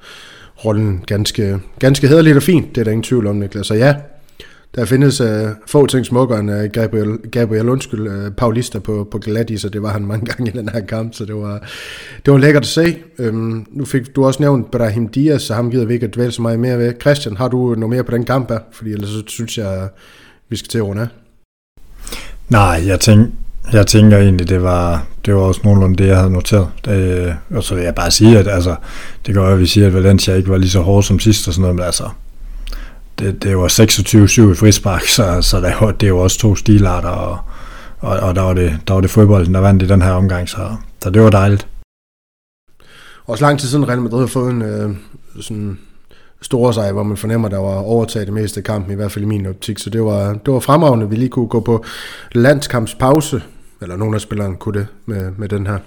[0.65, 2.75] rollen ganske, ganske hederligt og fint.
[2.75, 3.67] Det er der ingen tvivl om, Niklas.
[3.67, 3.95] Så ja,
[4.75, 9.17] der findes øh, få ting smukkere end øh, Gabriel, Gabriel undskyld, øh, Paulista på, på
[9.17, 11.63] Gladis, og det var han mange gange i den her kamp, så det var,
[12.25, 12.97] det var lækkert at se.
[13.19, 16.31] Øhm, nu fik du også nævnt Brahim Diaz, så ham gider vi ikke at dvæle
[16.31, 16.93] så meget mere ved.
[17.01, 18.59] Christian, har du noget mere på den kamp her?
[18.71, 19.89] Fordi ellers så synes jeg,
[20.49, 21.07] vi skal til at runde af?
[22.49, 23.29] Nej, jeg, tænk,
[23.73, 26.67] jeg tænker egentlig, det var, det var også nogenlunde det, jeg havde noteret.
[26.85, 28.75] Det, og så vil jeg bare sige, at altså,
[29.25, 31.53] det gør, at vi siger, at Valencia ikke var lige så hård som sidst og
[31.53, 32.03] sådan noget, men altså,
[33.21, 37.09] det, det var 26-7 i frispark, så, så der var, det var også to stilarter,
[37.09, 37.39] og,
[37.99, 40.49] og, og der, var det, der var det fodbolden, der vandt i den her omgang,
[40.49, 41.67] så, så det var dejligt.
[43.25, 44.95] Også lang tid siden Real Madrid har fået en øh,
[45.41, 45.79] sådan
[46.41, 49.25] store sejr, hvor man fornemmer, der var overtaget det meste af kampen, i hvert fald
[49.25, 49.79] i min optik.
[49.79, 51.85] Så det var, det var fremragende, at vi lige kunne gå på
[52.31, 53.41] landskampspause,
[53.81, 55.77] eller nogen af spillerne kunne det med, med den her.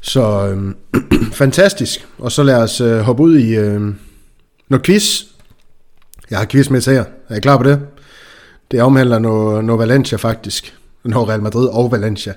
[0.00, 0.74] Så øh,
[1.42, 2.06] fantastisk.
[2.18, 3.80] Og så lad os øh, hoppe ud i øh,
[4.68, 5.33] noget quiz.
[6.30, 7.04] Jeg har quiz med til her.
[7.28, 7.80] Er I klar på det?
[8.70, 10.74] Det omhandler noget, noget Valencia faktisk.
[11.04, 12.32] Noget Real Madrid og Valencia.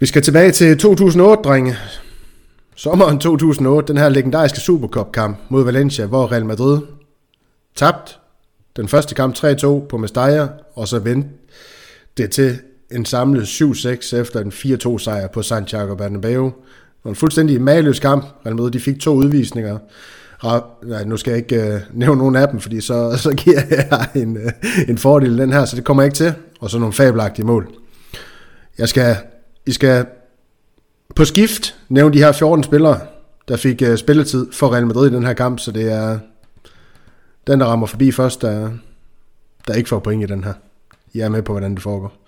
[0.00, 1.76] Vi skal tilbage til 2008, drenge
[2.76, 6.80] Sommeren 2008, den her legendariske Supercup-kamp mod Valencia, hvor Real Madrid
[7.76, 8.18] tabt
[8.76, 11.28] den første kamp 3-2 på Mestalla, og så vendte
[12.16, 12.58] det til
[12.90, 14.52] en samlet 7-6 efter en
[14.96, 16.44] 4-2 sejr på Santiago Bernabeu.
[16.44, 18.24] Det var en fuldstændig mageløs kamp.
[18.46, 19.78] Real Madrid de fik to udvisninger.
[20.82, 24.08] Nej, nu skal jeg ikke øh, nævne nogen af dem, fordi så, så giver jeg
[24.14, 24.52] en, øh,
[24.88, 26.34] en fordel den her, så det kommer jeg ikke til.
[26.60, 27.74] Og så nogle fabelagtige mål.
[28.78, 29.16] Jeg skal,
[29.66, 30.06] I skal
[31.16, 33.00] på skift nævne de her 14 spillere,
[33.48, 36.18] der fik øh, spilletid for Real Madrid i den her kamp, så det er
[37.46, 38.70] den, der rammer forbi først, der,
[39.66, 40.52] der ikke får point i den her.
[41.12, 42.21] I er med på, hvordan det foregår.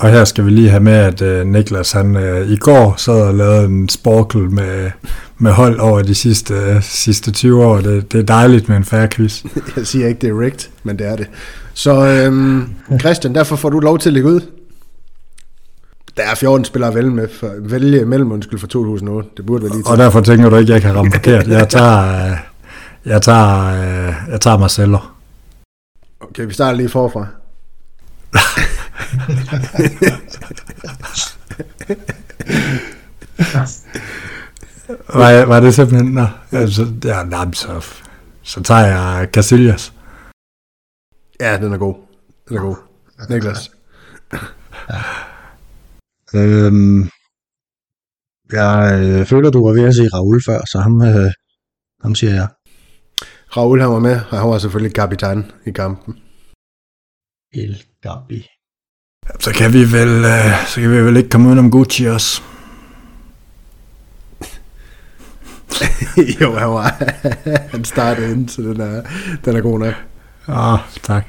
[0.00, 3.22] Og her skal vi lige have med, at uh, Niklas han uh, i går sad
[3.22, 4.90] og lavede en sporkel med,
[5.38, 7.76] med hold over de sidste, uh, sidste 20 år.
[7.80, 9.44] Det, det er dejligt med en færre quiz.
[9.76, 11.26] Jeg siger ikke, det er rigged, men det er det.
[11.74, 14.40] Så øhm, Christian, derfor får du lov til at lægge ud.
[16.16, 19.28] Der er 14 spillere at vælge, med for, vælge mellem, undskyld, for 2008.
[19.36, 19.92] Det burde være lige til.
[19.92, 21.48] Og derfor tænker du ikke, at jeg kan ramme forkert.
[21.48, 22.36] Jeg tager, uh,
[23.06, 23.72] jeg tager,
[24.08, 24.98] uh, jeg tager Marcelo.
[26.20, 27.26] Okay, vi starter lige forfra.
[35.14, 36.12] Var, var det simpelthen...
[36.12, 37.84] Nå, altså, ja, nej, så,
[38.42, 39.92] så tager jeg Casillas.
[41.40, 41.94] Ja, den er god.
[42.48, 42.76] Den er god.
[43.28, 43.70] Niklas.
[46.34, 47.00] Øhm,
[48.52, 51.30] jeg øh, føler, du var ved at sige Raul før, så ham, øh,
[52.02, 52.48] ham siger jeg.
[53.56, 56.14] Raul han var med, og han var selvfølgelig kapitan i kampen.
[57.52, 58.46] El Gabi.
[59.38, 62.42] Så kan vi vel, uh, så kan vi vel ikke komme udenom Gucci også.
[66.40, 67.04] jo, han var.
[67.70, 69.02] han startede ind, så den er,
[69.44, 69.94] den er god nok.
[70.48, 71.24] Ah, tak.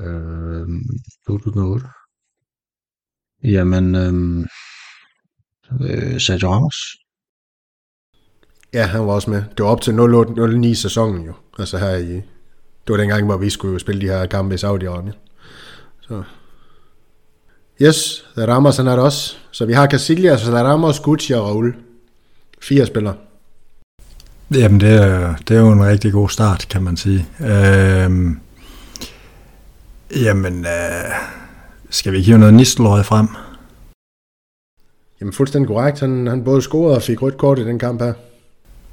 [0.00, 0.82] Øhm,
[1.26, 1.86] 2008.
[3.44, 4.40] Jamen, øhm,
[5.80, 6.76] øh, Sergio Ramos.
[8.72, 9.44] Ja, han var også med.
[9.56, 11.34] Det var op til 08-09 sæsonen jo.
[11.58, 12.12] Altså her i...
[12.86, 15.16] Det var dengang, hvor vi skulle spille de her kampe i Saudi-Arabien.
[16.00, 16.22] Så...
[17.82, 19.36] Yes, der Ramos han er det også.
[19.50, 21.74] Så vi har Casillas, der Ramos, Gucci og Raul.
[22.62, 23.16] Fire spillere.
[24.54, 27.26] Jamen, det er, det er jo en rigtig god start, kan man sige.
[27.40, 28.40] Øhm,
[30.16, 31.14] jamen, øh,
[31.90, 33.28] skal vi ikke hive noget Nistelrøg frem?
[35.20, 36.00] Jamen fuldstændig korrekt.
[36.00, 38.12] Han, han både scorede og fik rødt kort i den kamp her.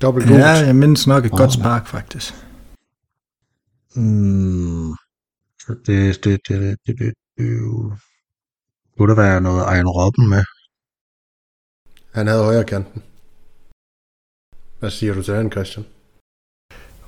[0.01, 0.39] Dobbelt gult.
[0.39, 2.33] Ja, jeg mindes nok et Åh, godt spark, faktisk.
[3.95, 4.95] Mm,
[5.67, 7.53] det, det, det, det, det, det,
[8.97, 10.43] kunne der være noget Iron Robben med?
[12.13, 13.03] Han havde højre kanten.
[14.79, 15.85] Hvad siger du til den, Christian?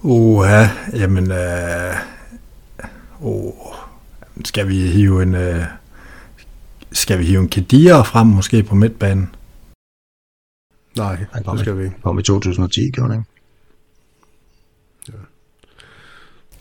[0.01, 1.95] Uha, jamen, øh,
[3.21, 3.53] oh,
[4.45, 5.63] skal vi hive en, øh,
[6.91, 9.35] skal vi hive en Kadir frem måske på midtbanen?
[10.97, 12.01] Nej, Han kom, det skal i, vi ikke.
[12.01, 13.31] kom i 2010, gjorde han ikke?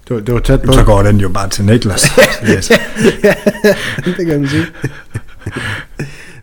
[0.09, 0.73] Det var, det var tæt på.
[0.73, 2.03] Så går den jo bare til Niklas.
[2.51, 2.73] yes.
[4.05, 4.67] det kan man sige.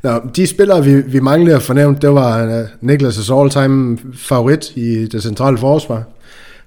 [0.03, 5.07] Nå, de spillere, vi, vi manglede at fornævne, det var uh, Niklas' all-time favorit i
[5.07, 6.03] det centrale forsvar.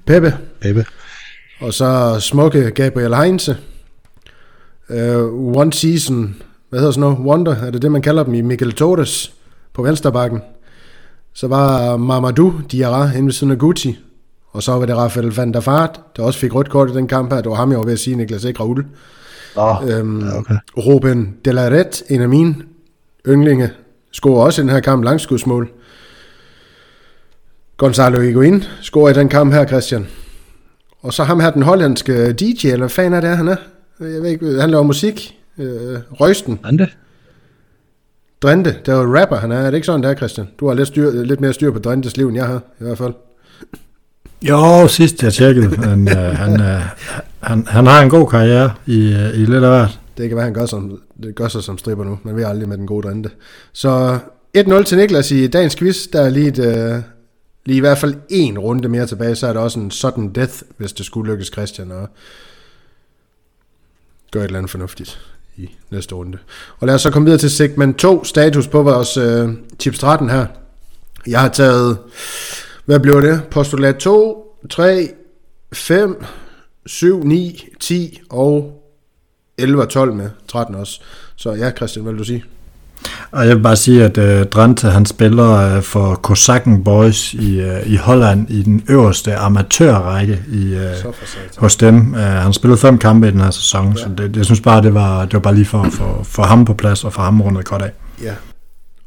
[0.06, 0.84] Peppe, Peppe.
[1.60, 3.56] og så smukke Gabriel Heinze.
[4.88, 6.36] Uh, one season,
[6.70, 9.32] hvad hedder sådan noget, wonder, er det det, man kalder dem i Michael Torres
[9.74, 10.40] på vensterbakken.
[11.34, 13.98] Så var Mamadou Diarra inde ved siden af Gucci.
[14.52, 17.08] Og så var det Rafael van der Vaart, der også fik rødt kort i den
[17.08, 17.40] kamp her.
[17.40, 18.86] Det var ham, jeg var ved at sige, Niklas, ikke Raul.
[19.56, 20.54] Nå, Øhm, ja, okay.
[20.76, 22.54] Ruben Delaret, en af mine
[23.28, 23.70] yndlinge,
[24.12, 25.70] scorer også i den her kamp langskudsmål.
[27.76, 30.06] Gonzalo Higuain scorer i den kamp her, Christian.
[31.02, 33.56] Og så ham her, den hollandske DJ, eller hvad fanden er det, han er?
[34.00, 35.34] Jeg ved ikke, han laver musik.
[35.58, 36.88] Øh, Røsten, Ande?
[38.42, 39.56] Drente, der er jo rapper, han er.
[39.58, 40.48] Er det ikke sådan, der Christian?
[40.60, 42.98] Du har lidt, styr, lidt mere styr på Drentes liv, end jeg har, i hvert
[42.98, 43.14] fald.
[44.42, 46.80] Jo, sidst jeg tjekkede, men øh, han, øh,
[47.40, 50.00] han, han har en god karriere i, øh, i lidt af hvert.
[50.18, 52.18] Det kan være, han gør, som, det gør sig som stripper nu.
[52.22, 53.30] Man ved aldrig med den gode drente.
[53.72, 54.18] Så
[54.58, 56.06] 1-0 til Niklas i dagens quiz.
[56.12, 57.02] Der er lige, et, øh,
[57.64, 59.34] lige i hvert fald en runde mere tilbage.
[59.34, 62.08] Så er der også en sudden death, hvis det skulle lykkes Christian at
[64.30, 65.20] gøre et eller andet fornuftigt
[65.56, 66.38] i næste runde.
[66.78, 68.24] Og lad os så komme videre til segment 2.
[68.24, 69.48] Status på vores øh,
[69.78, 70.46] tips 13 her.
[71.26, 71.98] Jeg har taget,
[72.88, 73.42] hvad bliver det?
[73.50, 75.08] Postulat 2, 3,
[75.72, 76.24] 5,
[76.86, 78.82] 7, 9, 10 og
[79.58, 81.00] 11 og 12 med 13 også.
[81.36, 82.44] Så ja, Christian, hvad vil du sige?
[83.30, 87.60] Og jeg vil bare sige, at øh, Drante han spiller øh, for Kosakken Boys i,
[87.60, 91.12] øh, i Holland i den øverste amatørrække i, øh,
[91.58, 92.12] hos dem.
[92.12, 94.02] Uh, han spillede fem kampe i den her sæson, ja.
[94.02, 96.64] så det, jeg synes bare, det var, det var bare lige for at få ham
[96.64, 97.90] på plads og få ham rundet godt af.
[98.22, 98.32] Ja.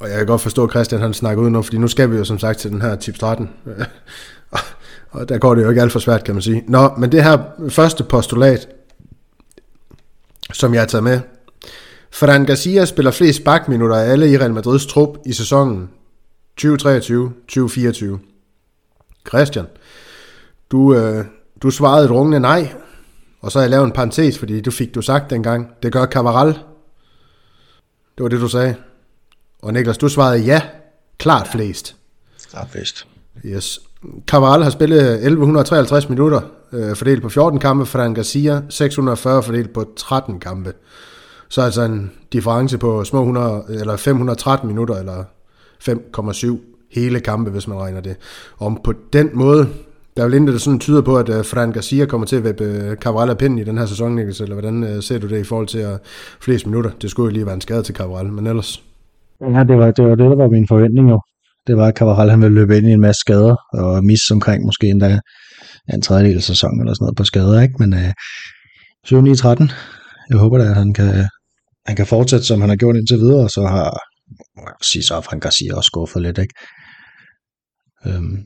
[0.02, 2.18] Og jeg kan godt forstå, at Christian han snakker ud nu, fordi nu skal vi
[2.18, 3.50] jo som sagt til den her tip 13.
[5.12, 6.64] og der går det jo ikke alt for svært, kan man sige.
[6.68, 7.38] Nå, men det her
[7.70, 8.68] første postulat,
[10.54, 11.20] som jeg har taget med.
[12.12, 15.90] Ferran Garcia spiller flest bakminutter af alle i Real Madrids trup i sæsonen
[16.62, 16.66] 2023-2024.
[19.28, 19.66] Christian,
[20.72, 21.26] du, øh,
[21.62, 22.74] du svarede et rungende nej,
[23.42, 25.68] og så har jeg lavet en parentes, fordi du fik du sagt dengang.
[25.84, 26.48] Det gør Cavaral.
[28.18, 28.76] Det var det, du sagde.
[29.62, 30.62] Og Niklas, du svarede ja.
[31.17, 31.95] Klart flest.
[32.50, 33.08] Klart flest.
[33.45, 33.80] Yes.
[34.28, 36.41] Cavaral har spillet 1153 minutter,
[36.74, 37.86] øh, fordelt på 14 kampe.
[37.86, 40.74] Fran Garcia 640 fordelt på 13 kampe.
[41.50, 45.24] Så altså en difference på små 100, eller 513 minutter, eller
[45.89, 46.58] 5,7
[46.91, 48.15] hele kampe, hvis man regner det.
[48.58, 49.69] Og på den måde,
[50.17, 52.43] der er jo intet, der sådan tyder på, at uh, Fran Garcia kommer til at
[52.43, 55.39] vippe Cabral af pinden i den her sæson, Niklas, eller hvordan uh, ser du det
[55.39, 55.97] i forhold til uh,
[56.39, 56.91] flest minutter?
[57.02, 58.84] Det skulle jo lige være en skade til Cabral, men ellers...
[59.41, 61.21] Ja, det var det, var det der var min forventning jo.
[61.67, 64.65] Det var, at Cavaral han ville løbe ind i en masse skader, og misse omkring
[64.65, 65.19] måske endda
[65.93, 67.75] en tredjedel af sæsonen eller sådan noget på skader, ikke?
[67.80, 68.12] Men øh,
[69.08, 69.73] 7-9-13,
[70.30, 71.27] jeg håber da, at han kan,
[71.86, 73.99] han kan fortsætte, som han har gjort indtil videre, og så har,
[74.58, 76.54] må jeg sige, så Frank Garcia også skuffet lidt, ikke?
[78.06, 78.45] Øhm.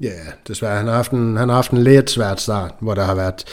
[0.00, 0.76] Ja, desværre.
[0.76, 3.44] Han har, haft en, han har haft en lidt svært start, hvor der har været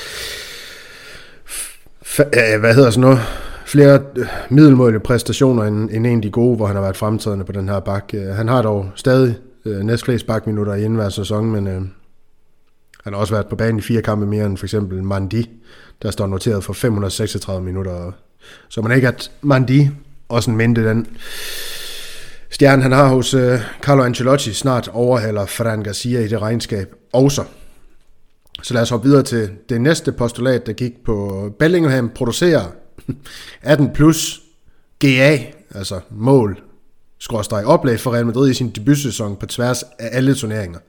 [2.05, 3.19] f- hvad hedder sådan noget,
[3.65, 7.45] flere øh, middelmålige præstationer end, end en af de gode, hvor han har været fremtrædende
[7.45, 8.11] på den her bak.
[8.13, 11.81] Øh, han har dog stadig øh, næstflest bakminutter i hver sæson, men øh,
[13.03, 15.49] han har også været på banen i fire kampe mere end for eksempel Mandi,
[16.01, 18.11] der står noteret for 536 minutter.
[18.69, 19.89] Så man ikke, at Mandi
[20.29, 21.07] også en mente den
[22.49, 27.43] stjerne, han har hos øh, Carlo Ancelotti, snart overhaler Fran Garcia i det regnskab også.
[28.63, 32.63] Så lad os hoppe videre til det næste postulat, der gik på Bellingham producerer
[33.61, 34.41] 18 plus
[34.99, 35.37] GA,
[35.75, 36.61] altså mål,
[37.19, 40.79] skråstrej oplag for Real Madrid i sin debutsæson på tværs af alle turneringer.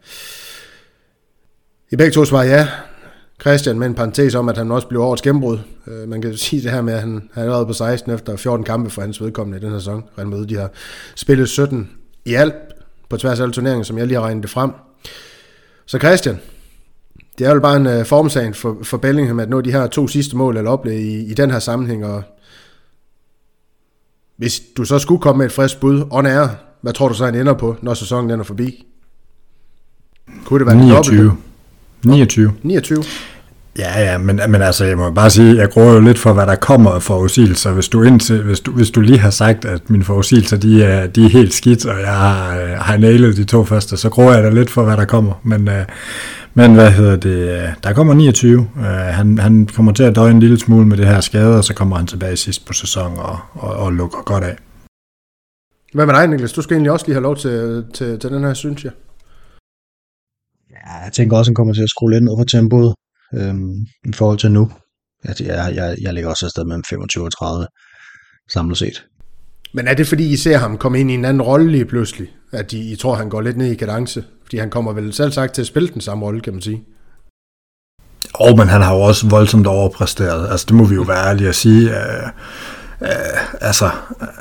[1.91, 2.69] I begge to svarer ja.
[3.41, 5.59] Christian med en parentes om, at han også blev årets gennembrud.
[5.87, 8.65] Øh, man kan sige det her med, at han har allerede på 16 efter 14
[8.65, 10.05] kampe for hans vedkommende i den her sæson.
[10.19, 10.71] Real Madrid, de har
[11.15, 11.91] spillet 17
[12.25, 12.55] i alt
[13.09, 14.71] på tværs af alle turneringer, som jeg lige har regnet det frem.
[15.87, 16.41] Så Christian,
[17.39, 20.09] det er jo bare en uh, formsag for, for Bellingham, at nå de her to
[20.09, 22.23] sidste mål eller oplæg i, i den her sammenhæng, og
[24.37, 26.47] hvis du så skulle komme med et frisk bud on air,
[26.81, 28.87] hvad tror du så, han ender på, når sæsonen den er forbi?
[30.45, 31.37] Kunne det være 29.
[32.05, 32.53] 29.
[32.63, 33.05] 29.
[33.79, 36.47] Ja, ja, men, men altså, jeg må bare sige, jeg gruer jo lidt for, hvad
[36.47, 37.73] der kommer af forudsigelser.
[37.73, 41.07] Hvis du, indtil, hvis, du, hvis du lige har sagt, at mine forudsigelser, de er,
[41.07, 44.43] de er helt skidt, og jeg har, har nailet de to første, så gruer jeg
[44.43, 45.33] da lidt for, hvad der kommer.
[45.43, 45.75] Men, uh,
[46.55, 47.75] men hvad hedder det?
[47.83, 48.59] Der kommer 29.
[48.59, 51.65] Uh, han, han kommer til at døje en lille smule med det her skade, og
[51.65, 54.57] så kommer han tilbage sidst på sæsonen og, og, og lukker godt af.
[55.95, 56.53] Hvad med dig, Niklas?
[56.53, 58.93] Du skal egentlig også lige have lov til, til, til den her, synes jeg.
[60.71, 62.95] Ja, jeg tænker også, at han kommer til at skrue lidt ned på tempoet
[63.35, 64.71] øhm, i forhold til nu.
[65.25, 67.67] Jeg, jeg, jeg, jeg ligger også afsted mellem 25 og 30
[68.53, 69.05] samlet set.
[69.75, 72.29] Men er det fordi, I ser ham komme ind i en anden rolle lige pludselig?
[72.53, 74.25] At I, I tror, han går lidt ned i kadence?
[74.45, 76.83] Fordi han kommer vel selv sagt til at spille den samme rolle, kan man sige.
[78.35, 80.51] Og men han har jo også voldsomt overpræsteret.
[80.51, 81.91] Altså, det må vi jo være ærlige at sige.
[81.91, 82.29] Uh,
[83.01, 83.09] uh,
[83.61, 83.91] altså,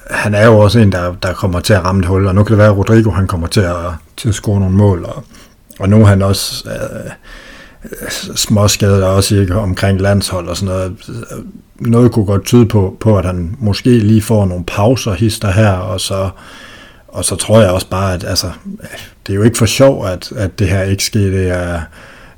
[0.09, 2.43] han er jo også en, der, der kommer til at ramme et hul, og nu
[2.43, 3.75] kan det være, at Rodrigo han kommer til at,
[4.17, 5.23] til at score nogle mål, og,
[5.79, 6.69] og nu er han også...
[6.69, 7.11] Uh,
[8.35, 10.93] småskader også ikke omkring landshold og sådan noget.
[11.79, 15.71] Noget kunne godt tyde på, på, at han måske lige får nogle pauser hister her,
[15.71, 16.29] og så,
[17.07, 18.51] og så tror jeg også bare, at altså,
[19.27, 21.81] det er jo ikke for sjov, at, at det her ikke sker, det er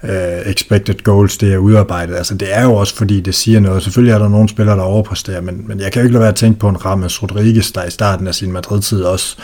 [0.03, 2.15] uh, expected goals, det er udarbejdet.
[2.15, 3.83] Altså, det er jo også, fordi det siger noget.
[3.83, 6.29] Selvfølgelig er der nogle spillere, der overpræsterer, men, men jeg kan jo ikke lade være
[6.29, 9.37] at tænke på en Rames Rodriguez, der i starten af sin Madrid-tid også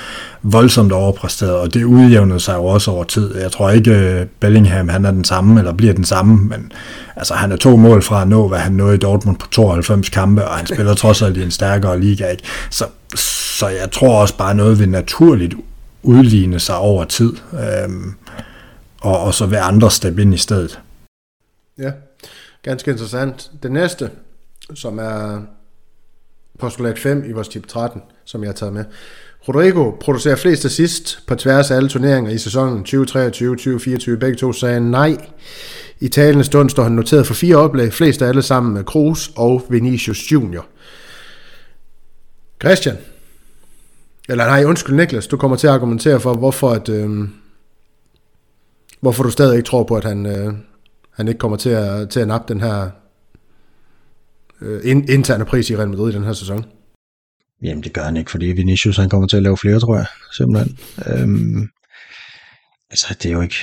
[0.44, 3.38] voldsomt overpræsteret, og det udjævnede sig jo også over tid.
[3.38, 6.72] Jeg tror ikke, øh, Bellingham han er den samme, eller bliver den samme, men
[7.16, 10.10] altså, han er to mål fra at nå, hvad han nåede i Dortmund på 92
[10.10, 12.28] kampe, og han spiller trods alt i en stærkere liga.
[12.28, 12.44] Ikke?
[12.70, 15.54] Så, så jeg tror også bare noget vil naturligt
[16.04, 17.34] udligne sig over tid.
[17.54, 18.14] Øhm,
[19.02, 20.80] og, og så vil andre steppe ind i stedet.
[21.78, 21.92] Ja,
[22.64, 23.52] ganske interessant.
[23.64, 24.12] Det næste,
[24.74, 25.42] som er
[26.60, 28.86] postulat 5 i vores tip 13, som jeg har taget med.
[29.48, 34.16] Rodrigo producerer flest assist på tværs af alle turneringer i sæsonen 2023-2024.
[34.16, 35.18] Begge to sagde nej.
[36.00, 39.30] I talende stund står han noteret for fire oplæg, flest af alle sammen med Cruz
[39.36, 40.66] og Vinicius Junior.
[42.62, 42.98] Christian,
[44.30, 47.20] eller nej, undskyld Niklas, du kommer til at argumentere for, hvorfor at, øh,
[49.02, 50.54] hvorfor du stadig ikke tror på, at han, øh,
[51.14, 52.90] han ikke kommer til at, til at nappe den her
[54.62, 56.66] øh, interne pris i Real Madrid i den her sæson.
[57.64, 60.06] Jamen, det gør han ikke, fordi Vinicius han kommer til at lave flere, tror jeg,
[60.38, 60.78] simpelthen.
[61.08, 61.68] Øhm,
[62.90, 63.56] altså, det er jo ikke...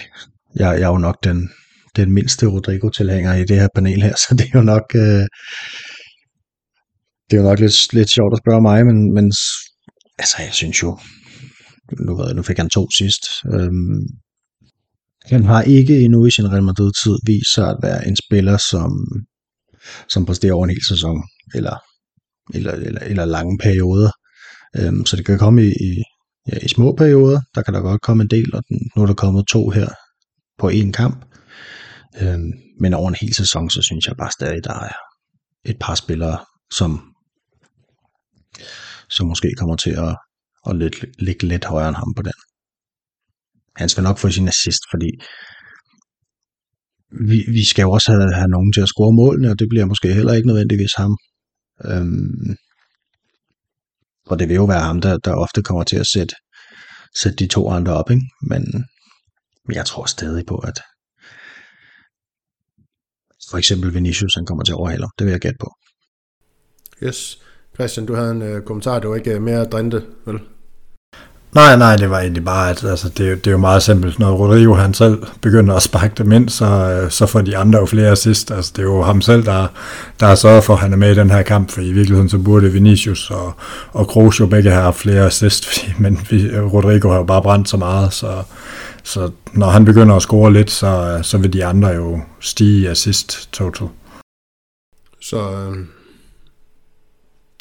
[0.57, 1.51] Jeg, jeg er jo nok den,
[1.97, 4.85] den mindste Rodrigo-tilhænger i det her panel her, så det er jo nok...
[4.95, 5.27] Øh,
[7.31, 9.33] det er jo nok lidt, lidt sjovt at spørge mig, men, men
[10.19, 10.99] altså, jeg synes jo,
[12.07, 13.23] nu, nu fik han to sidst.
[13.55, 14.01] Øhm,
[15.27, 18.91] han har ikke endnu i sin Real Madrid-tid vist sig at være en spiller, som,
[20.09, 21.23] som præsterer over en hel sæson,
[21.55, 21.77] eller,
[22.55, 24.11] eller, eller, eller lange perioder.
[24.79, 26.03] Øhm, så det kan komme i, i,
[26.53, 27.41] ja, i små perioder.
[27.55, 29.89] Der kan der godt komme en del, og den, nu er der kommet to her
[30.59, 31.25] på én kamp.
[32.21, 34.93] Øhm, men over en hel sæson, så synes jeg bare stadig, der er
[35.65, 36.39] et par spillere,
[36.73, 37.01] som,
[39.11, 40.17] som måske kommer til at,
[40.69, 42.33] at lidt, ligge lidt højere end ham på den.
[43.77, 45.11] Han skal nok få sin assist, fordi
[47.29, 49.85] vi, vi skal jo også have, have nogen til at score målene, og det bliver
[49.87, 51.17] måske heller ikke nødvendigvis ham.
[51.85, 52.57] Øhm,
[54.27, 56.35] og det vil jo være ham, der, der ofte kommer til at sætte,
[57.23, 58.27] sætte de to andre op, ikke?
[58.43, 58.63] Men,
[59.67, 60.81] men jeg tror stadig på, at
[63.51, 65.71] for eksempel Vinicius, han kommer til at overhale Det vil jeg gætte på.
[67.03, 67.43] Yes.
[67.75, 70.41] Christian, du havde en øh, kommentar, det var ikke øh, mere drinte, vel?
[71.57, 74.19] Nej, nej, det var egentlig bare, at altså, det, det er jo meget simpelt.
[74.19, 77.79] Når Rodrigo han selv begynder at sparke dem ind, så, øh, så får de andre
[77.79, 78.51] jo flere assist.
[78.51, 79.67] Altså, det er jo ham selv, der,
[80.21, 82.29] der har sørget for, at han er med i den her kamp, for i virkeligheden
[82.29, 83.55] så burde Vinicius og,
[83.93, 86.19] og Kroos jo begge have flere assist, fordi, men
[86.73, 88.43] Rodrigo har jo bare brændt så meget, så,
[89.03, 93.53] så når han begynder at score lidt, så, så vil de andre jo stige assist
[93.53, 93.89] total.
[95.21, 95.77] Så øh,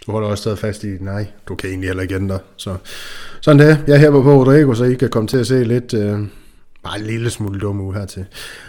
[0.05, 2.39] du holder også stadig fast i, nej, du kan egentlig heller ikke ændre.
[2.57, 2.77] Så
[3.41, 3.83] sådan det.
[3.87, 6.19] Jeg hæber på Rodrigo, så I kan komme til at se lidt, øh,
[6.83, 8.25] bare en lille smule dumme uge her til.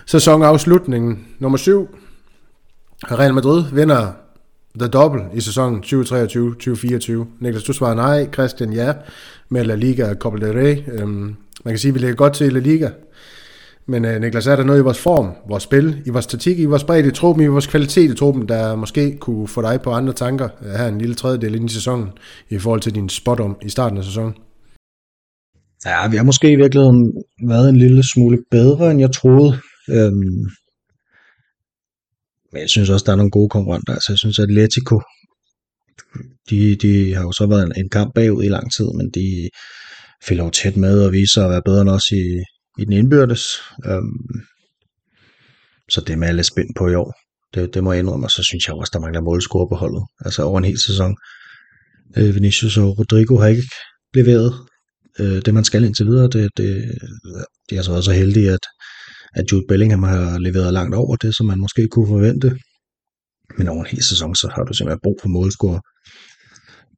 [0.06, 1.88] Sæsonafslutningen nummer 7.
[3.04, 4.12] Real Madrid vinder
[4.78, 7.26] The Double i sæsonen 2023-2024.
[7.40, 8.28] Niklas, du svarer nej.
[8.32, 8.92] Christian, ja.
[9.48, 10.76] Med La Liga og Copa del Rey.
[10.92, 12.90] Øhm, man kan sige, at vi ligger godt til La Liga.
[13.88, 16.64] Men øh, Niklas, er der noget i vores form, vores spil, i vores statik, i
[16.64, 19.90] vores bredde i truppen, i vores kvalitet i truppen, der måske kunne få dig på
[19.90, 22.08] andre tanker øh, her en lille tredjedel ind i sæsonen,
[22.50, 24.34] i forhold til din spot om i starten af sæsonen?
[25.86, 27.12] Ja, vi har måske i virkeligheden
[27.48, 29.60] været en lille smule bedre, end jeg troede.
[29.90, 30.46] Øhm,
[32.52, 33.92] men jeg synes også, der er nogle gode konkurrenter.
[33.92, 35.00] Altså, jeg synes, at Atletico,
[36.50, 39.48] de, de har jo så været en, en kamp bagud i lang tid, men de
[40.26, 42.22] fælder jo tæt med og viser at være bedre end os i,
[42.78, 43.44] i den indbyrdes.
[43.86, 44.40] Øhm,
[45.88, 47.12] så det er med lidt spændt på i år.
[47.54, 50.04] Det, det må jeg indrømme, og så synes jeg også, der mangler målscore på holdet.
[50.20, 51.16] Altså over en hel sæson.
[52.16, 53.68] Øh, Vinicius og Rodrigo har ikke
[54.14, 54.54] leveret
[55.20, 56.28] øh, det, man skal indtil videre.
[56.28, 56.98] Det, det,
[57.70, 58.66] de er så også så heldige, at,
[59.34, 62.58] at Jude Bellingham har leveret langt over det, som man måske kunne forvente.
[63.58, 65.80] Men over en hel sæson, så har du simpelthen brug for målscore.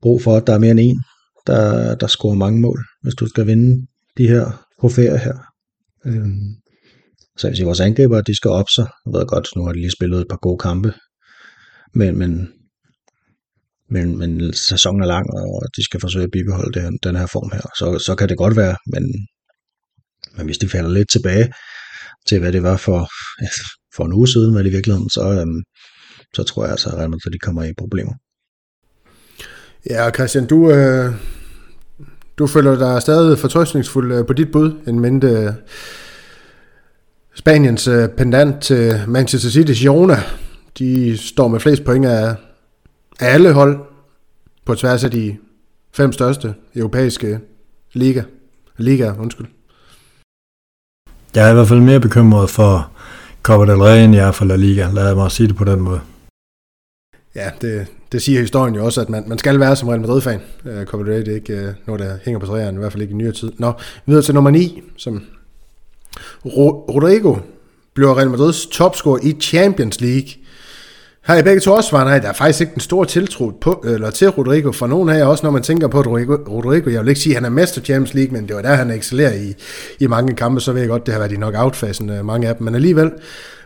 [0.02, 1.02] Brug for, at der er mere end en,
[1.46, 3.86] der, der scorer mange mål, hvis du skal vinde
[4.18, 5.47] de her trofæer her.
[6.08, 6.54] Øhm,
[7.38, 8.86] så jeg vil sige, vores angriber, de skal op sig.
[9.06, 10.92] Jeg ved godt, nu har de lige spillet et par gode kampe.
[11.94, 12.48] Men, men,
[13.90, 17.50] men, men sæsonen er lang, og de skal forsøge at bibeholde den, den her form
[17.52, 17.64] her.
[17.78, 19.04] Så, så kan det godt være, men,
[20.36, 21.52] men hvis de falder lidt tilbage
[22.26, 23.08] til, hvad det var for,
[23.96, 25.62] for en uge siden, hvad det i virkeligheden, så, øhm,
[26.34, 26.88] så tror jeg altså,
[27.26, 28.14] at de kommer i problemer.
[29.90, 31.14] Ja, Christian, du, øh,
[32.38, 35.52] du føler dig stadig fortrøstningsfuld øh, på dit bud, en mente øh,
[37.34, 40.16] Spaniens øh, pendant til Manchester City, Girona.
[40.78, 42.34] De står med flest point af,
[43.20, 43.78] af alle hold
[44.64, 45.36] på tværs af de
[45.92, 47.40] fem største europæiske
[47.92, 48.22] liga.
[48.76, 49.46] Liga, undskyld.
[51.34, 52.92] Jeg er i hvert fald mere bekymret for
[53.42, 54.88] Copa del Rey, end jeg er for La Liga.
[54.92, 56.00] Lad mig sige det på den måde.
[57.34, 60.40] Ja, det, det siger historien jo også, at man, man skal være som Real Madrid-fan.
[60.64, 62.92] Uh, Copa del Rey, det er ikke uh, noget, der hænger på træerne, i hvert
[62.92, 63.52] fald ikke i nyere tid.
[63.58, 63.72] Nå,
[64.06, 65.22] videre til nummer 9, som
[66.46, 67.36] Ro- Rodrigo
[67.94, 70.28] bliver Real Madrids topscorer i Champions League.
[71.28, 73.84] Har I begge to også svaret nej, der er faktisk ikke en stor tiltro på,
[73.86, 77.00] eller til Rodrigo, for nogen af jer også, når man tænker på Rodrigo, Rodrigo, jeg
[77.00, 79.34] vil ikke sige, at han er mester Champions League, men det var der, han excellerer
[79.34, 79.54] i,
[80.00, 82.56] i mange kampe, så ved jeg godt, det har været i knockout-fasen, øh, mange af
[82.56, 83.10] dem, men alligevel,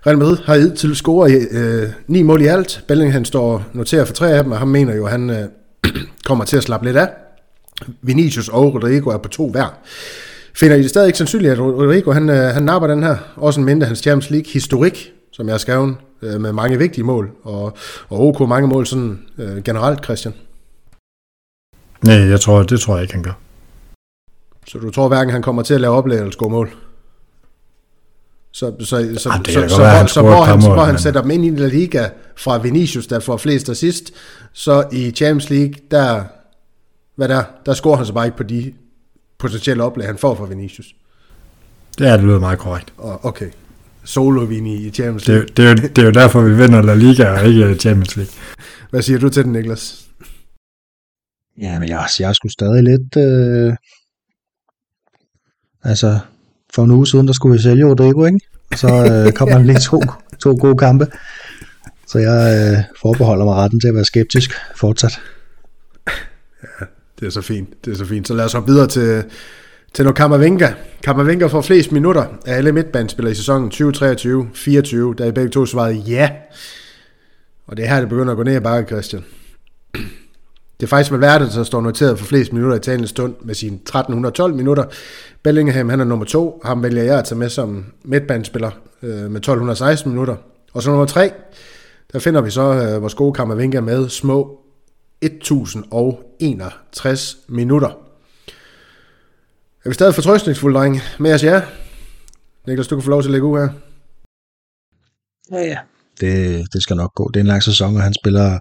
[0.06, 4.32] Real Madrid har til scoret øh, ni mål i alt, Bellingham står noteret for tre
[4.32, 5.44] af dem, og han mener jo, at han øh,
[6.26, 7.08] kommer til at slappe lidt af.
[8.02, 9.78] Vinicius og Rodrigo er på to hver.
[10.54, 13.60] Finder I det stadig ikke sandsynligt, at Rodrigo han, øh, han napper den her, også
[13.60, 17.30] en mindre hans Champions League historik, som jeg har skrevet, øh, med mange vigtige mål,
[17.42, 17.76] og,
[18.08, 20.34] og OK mange mål sådan øh, generelt, Christian?
[22.04, 23.38] Nej, jeg tror, det tror jeg ikke, han gør.
[24.68, 26.70] Så du tror hverken, han kommer til at lave oplæg eller score mål?
[28.52, 31.30] Så, så, så, Ej, så, så, så, være, så, hvor han, hvor han sætter dem
[31.30, 34.12] ind i La Liga fra Vinicius, der får flest assist,
[34.52, 36.24] så i Champions League, der
[37.14, 38.72] hvad der der scorer han så bare ikke på de
[39.38, 40.94] potentielle oplag, han får fra Vinicius.
[42.00, 42.92] Ja, det lyder meget korrekt.
[42.96, 43.50] Og okay,
[44.04, 45.46] solo Vini i Champions League.
[45.46, 48.16] Det, det, er jo, det er jo derfor, vi vinder La Liga og ikke Champions
[48.16, 48.32] League.
[48.90, 50.06] Hvad siger du til den, Niklas?
[51.58, 53.16] Ja, men jeg, jeg er sgu stadig lidt...
[53.16, 53.74] Øh...
[55.84, 56.18] Altså,
[56.74, 58.40] for en uge siden, der skulle vi sælge Rodrigo, ikke?
[58.76, 60.00] Så øh, kom han lige to,
[60.38, 61.06] to gode kampe.
[62.06, 65.20] Så jeg øh, forbeholder mig retten til at være skeptisk fortsat.
[66.62, 66.86] Ja,
[67.20, 67.84] det er så fint.
[67.84, 68.28] Det er så fint.
[68.28, 69.24] Så lad os hoppe videre til,
[69.94, 70.72] til når Kammervenga.
[71.02, 73.80] Kammervenga får flest minutter af alle midtbandspillere i sæsonen 2023-24,
[75.18, 76.30] der i begge to svarede ja.
[77.66, 79.24] Og det er her, det begynder at gå ned ad bakke, Christian.
[80.80, 83.76] Det er faktisk Valverde, der står noteret for flest minutter i talende stund med sine
[83.76, 84.84] 1312 minutter.
[85.42, 86.60] Bellingham, han er nummer to.
[86.64, 88.70] Ham vælger jeg at tage med som midtbanespiller
[89.02, 90.36] øh, med 1216 minutter.
[90.72, 91.32] Og så nummer tre,
[92.12, 94.60] der finder vi så øh, vores gode Kammervenga med små
[95.20, 98.01] 1061 minutter.
[99.84, 101.00] Er vi stadig fortrøstningsfulde, drenge?
[101.18, 101.62] Med os, ja?
[102.66, 103.68] Niklas, du kan få lov til at lægge ud her.
[105.52, 105.78] Ja, ja.
[106.20, 107.30] Det, det skal nok gå.
[107.34, 108.58] Det er en lang sæson, og han spiller,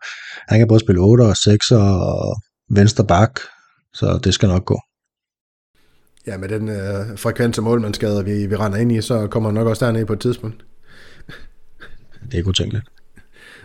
[0.50, 2.36] han kan både spille 8 og 6 og
[2.70, 3.40] venstre bak,
[3.94, 4.80] så det skal nok gå.
[6.28, 9.54] Ja, med den øh, frekvens af målmandsskader, vi, vi render ind i, så kommer han
[9.54, 10.66] nok også dernede på et tidspunkt.
[12.26, 12.86] Det er ikke utænkeligt.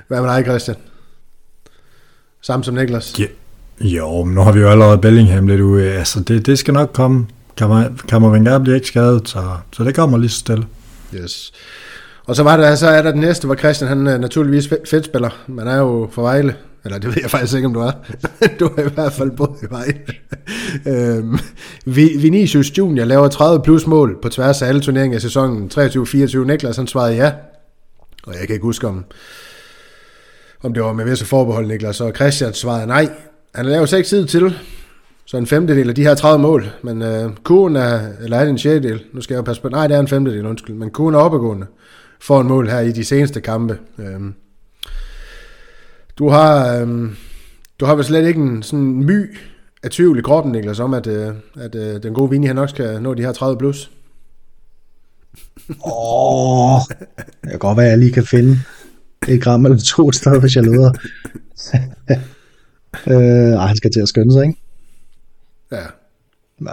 [0.09, 0.76] Hvad med dig, Christian?
[2.42, 3.18] Samme som Niklas?
[3.18, 3.26] Ja.
[3.80, 5.92] Jo, men nu har vi jo allerede Bellingham lidt ude.
[5.92, 7.26] Altså, det, det skal nok komme.
[8.09, 9.42] Kammervenger bliver ikke skadet, så,
[9.72, 10.66] så det kommer lige så stille.
[11.14, 11.52] Yes.
[12.24, 15.04] Og så, var der, så er der den næste, hvor Christian han er naturligvis fedt
[15.04, 15.30] spiller.
[15.46, 16.57] Man er jo for Vejle.
[16.84, 17.92] Eller det ved jeg faktisk ikke, om du er.
[18.61, 20.00] du er i hvert fald både i Vejle.
[21.16, 21.38] øhm,
[22.20, 26.38] Vinicius Junior laver 30 plus mål på tværs af alle turneringer i sæsonen 23-24.
[26.38, 27.32] Niklas han svarede ja.
[28.26, 29.04] Og jeg kan ikke huske, om,
[30.62, 32.00] om det var med visse forbehold, Niklas.
[32.00, 33.09] Og Christian svarede nej.
[33.54, 34.59] Han laver seks tid til,
[35.27, 36.66] så en femtedel af de her 30 mål.
[36.83, 39.05] Men øh, kurven er, eller er det en sjettedel?
[39.12, 39.68] Nu skal jeg passe på.
[39.68, 40.77] Nej, det er en femtedel, undskyld.
[40.77, 41.66] Men kurven er opadgående
[42.20, 43.79] for en mål her i de seneste kampe.
[43.99, 44.35] Øhm,
[46.18, 47.16] du har, øhm,
[47.81, 49.37] du har vel slet ikke en sådan my
[49.83, 52.70] af tvivl i kroppen, Niklas, om at, øh, at øh, den gode Vini han nok
[52.70, 53.91] skal nå de her 30 plus.
[55.68, 56.81] Åh, oh,
[57.43, 58.59] det kan godt være, at jeg lige kan finde
[59.29, 60.93] et gram eller to steder, hvis jeg leder.
[63.11, 64.61] øh, ej, han skal til at skynde sig, ikke?
[65.73, 65.87] Ja.
[66.61, 66.73] Ja.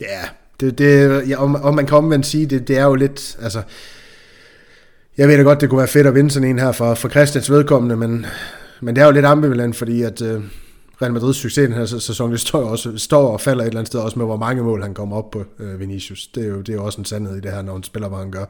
[0.00, 0.28] Ja,
[0.60, 3.62] det, det, ja, om, om man kan omvendt sige, det, det er jo lidt, altså,
[5.16, 7.08] jeg ved da godt, det kunne være fedt at vinde sådan en her for, for
[7.08, 8.26] Christians vedkommende, men,
[8.80, 10.42] men det er jo lidt ambivalent, fordi at uh,
[11.02, 13.80] Real Madrids succes i den her sæson, det står, også, står og falder et eller
[13.80, 16.26] andet sted også med, hvor mange mål han kommer op på, uh, Vinicius.
[16.26, 18.08] Det er, jo, det er jo også en sandhed i det her, når han spiller,
[18.08, 18.44] hvad han gør.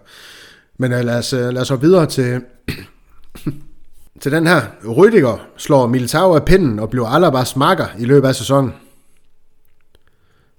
[0.79, 2.41] Men uh, lad, os, uh, lad os hoppe videre til,
[4.21, 4.61] til den her.
[4.85, 8.75] Rüdiger slår Militao af pinden og bliver Alabas smakker i løbet af sæsonen.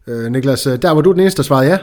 [0.07, 1.77] Øh, Niklas, øh, der var du den eneste, der svarede ja.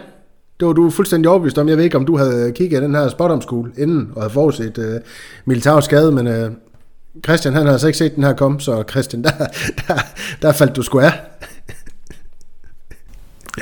[0.61, 1.69] Det var du fuldstændig overbevist om.
[1.69, 3.45] Jeg ved ikke, om du havde kigget den her spot
[3.79, 5.01] inden og havde forudset øh,
[5.45, 6.51] Militao skade, men øh,
[7.25, 9.31] Christian han havde altså ikke set den her komme, så Christian, der,
[9.89, 9.95] der,
[10.43, 11.13] der faldt du sgu af.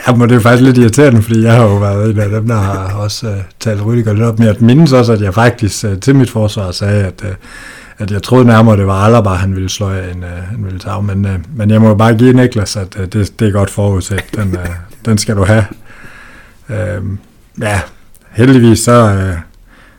[0.07, 2.49] Ja, men det er faktisk lidt irriterende, fordi jeg har jo været en af dem,
[2.49, 4.39] der har også uh, talt Rydiger lidt op.
[4.39, 7.29] med at mindes også, at jeg faktisk uh, til mit forsvar sagde, at, uh,
[7.99, 10.65] at jeg troede nærmere, det var Alaba, han ville slå af en, uh, øh, han
[10.65, 11.03] ville tage.
[11.03, 13.71] Men, uh, men jeg må jo bare give Niklas, at uh, det, det er godt
[13.71, 14.25] forudset.
[14.35, 14.67] Den, uh,
[15.05, 15.65] den skal du have.
[16.69, 17.19] Uh,
[17.61, 17.81] ja,
[18.31, 19.39] heldigvis så, uh,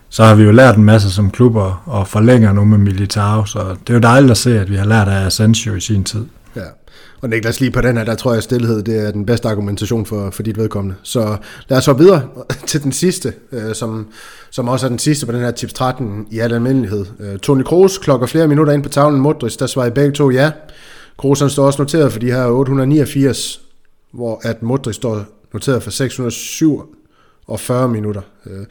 [0.08, 3.58] så har vi jo lært en masse som klubber og forlænger nu med Militao, så
[3.58, 6.24] det er jo dejligt at se, at vi har lært af Asensio i sin tid.
[6.56, 6.60] Ja,
[7.20, 9.48] og Niklas, lige på den her, der tror jeg, at stillhed det er den bedste
[9.48, 10.96] argumentation for, for dit vedkommende.
[11.02, 11.36] Så
[11.68, 12.28] lad os så videre
[12.66, 14.08] til den sidste, øh, som,
[14.50, 17.06] som også er den sidste på den her tips 13 i al almindelighed.
[17.20, 20.30] Øh, Toni Kroos klokker flere minutter ind på tavlen Modric, der svarer i begge to
[20.30, 20.52] ja.
[21.16, 23.60] Kroos han står også noteret for de her 889,
[24.12, 26.96] hvor at Modric står noteret for 607
[27.46, 28.22] og 40 minutter.
[28.46, 28.66] Øh,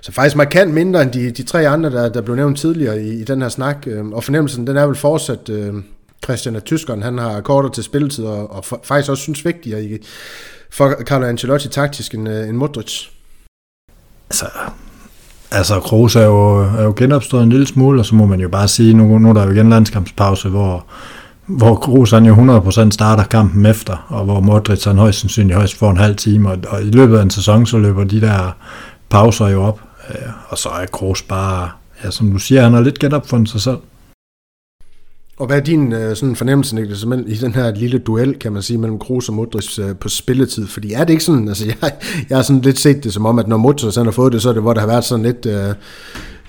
[0.00, 3.20] så faktisk markant mindre end de, de tre andre, der, der blev nævnt tidligere i,
[3.20, 3.86] i den her snak.
[3.86, 5.74] Øh, og fornemmelsen, den er vel fortsat, øh,
[6.24, 9.98] Christian, at tyskeren han har kortere til spilletid, og, og faktisk også synes vigtigere i,
[10.72, 13.06] for Carlo Ancelotti taktisk end, øh, end Modric.
[14.30, 14.46] Altså,
[15.50, 18.48] altså Kroos er jo, er jo genopstået en lille smule, og så må man jo
[18.48, 20.86] bare sige, nu, nu er der jo igen landskampspause, hvor,
[21.46, 25.78] hvor Kroos han jo 100% starter kampen efter, og hvor Modric han højst sandsynligt højst
[25.78, 28.56] får en halv time, og, og i løbet af en sæson, så løber de der
[29.10, 31.70] pauser jo op, øh, og så er Kroos bare,
[32.04, 33.78] ja, som du siger, han har lidt genopfundet sig selv.
[35.38, 38.62] Og hvad er din øh, sådan fornemmelse, Niklas, i den her lille duel, kan man
[38.62, 40.66] sige, mellem Kroos og Modric øh, på spilletid?
[40.66, 41.92] Fordi er det ikke sådan, altså jeg,
[42.28, 44.42] jeg har sådan lidt set det som om, at når Modric han har fået det,
[44.42, 45.74] så er det, hvor der har været sådan lidt øh,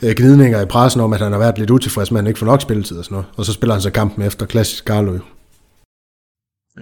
[0.03, 2.39] øh, gnidninger i pressen om, at han har været lidt utilfreds med, at han ikke
[2.39, 3.27] får nok spilletid og sådan noget.
[3.37, 5.19] Og så spiller han så kampen efter klassisk Carlo.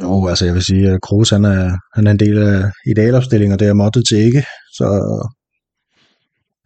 [0.01, 3.53] Jo, altså jeg vil sige, at Kroos han er, han er en del af idealopstillingen,
[3.53, 4.43] og det er Modric til ikke,
[4.77, 4.87] så,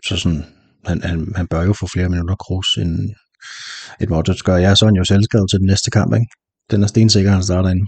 [0.06, 0.46] så sådan,
[0.86, 3.10] han, han, han bør jo få flere minutter Kroos, end
[4.02, 4.56] et Modric gør.
[4.58, 6.26] Jeg er sådan jo selvskrevet til den næste kamp, ikke?
[6.72, 7.88] Den er stensikker, han starter ind.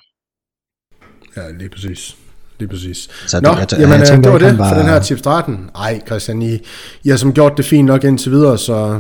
[1.38, 2.16] Ja, lige præcis.
[2.60, 3.10] Lige præcis.
[3.28, 4.86] Så Nå, det- jeg- jamen, jeg øh, tænker det var det han for var- den
[4.86, 5.70] her tips 13.
[5.76, 6.60] Ej, Christian, I,
[7.04, 8.94] I har som gjort det fint nok indtil videre, så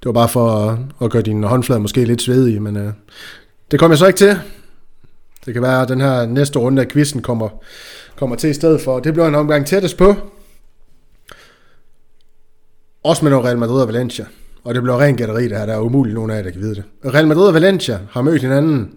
[0.00, 2.92] det var bare for at, at gøre dine håndflader måske lidt svedige, men øh,
[3.70, 4.38] det kommer jeg så ikke til.
[5.46, 7.48] Det kan være, at den her næste runde af quizzen kommer,
[8.16, 9.00] kommer til i stedet for.
[9.00, 10.14] Det bliver en omgang tættest på.
[13.04, 14.26] Også med noget Real Madrid og Valencia.
[14.64, 15.66] Og det bliver ren gætteri, det her.
[15.66, 16.84] Der er umuligt nogen af jer, der kan vide det.
[17.14, 18.90] Real Madrid og Valencia har mødt hinanden.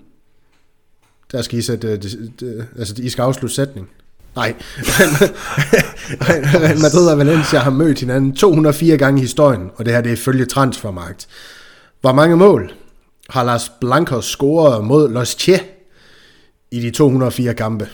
[1.31, 1.87] Der skal I sætte...
[1.87, 3.89] øh, det, det, altså, I skal afslutte sætning.
[4.35, 4.53] Nej.
[6.61, 10.09] Real Madrid og Valencia har mødt hinanden 204 gange i historien, og det her det
[10.09, 11.27] er ifølge transfermarkt.
[12.01, 12.73] Hvor mange mål
[13.29, 15.59] har Lars Blancos scoret mod Los Che
[16.71, 17.89] i de 204 kampe?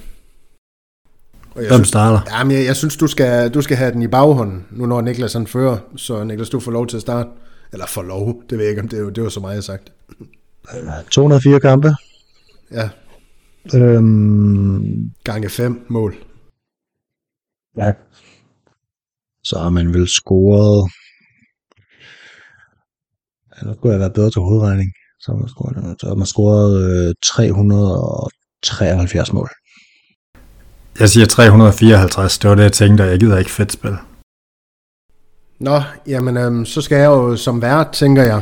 [1.55, 2.19] Og jeg Hvem synes, starter?
[2.37, 5.33] jamen, jeg, jeg synes, du skal, du skal have den i baghånden, nu når Niklas
[5.33, 5.77] han fører.
[5.95, 7.29] Så Niklas, du får lov til at starte.
[7.73, 9.91] Eller får lov, det ved jeg ikke, om det, det var så meget jeg sagt.
[11.11, 11.89] 204 kampe.
[12.71, 12.89] Ja,
[13.75, 16.15] Øhm, gange 5 mål.
[17.77, 17.93] ja.
[19.43, 20.91] Så har man vel scoret...
[23.55, 24.91] Ja, nu skulle jeg være bedre til hovedregning.
[25.19, 29.49] Så har man scoret, så har man scoret øh, 373 mål.
[30.99, 33.97] Jeg siger 354, det var det, jeg tænkte, og jeg gider ikke fedt spil.
[35.59, 38.41] Nå, jamen, øhm, så skal jeg jo som vært, tænker jeg.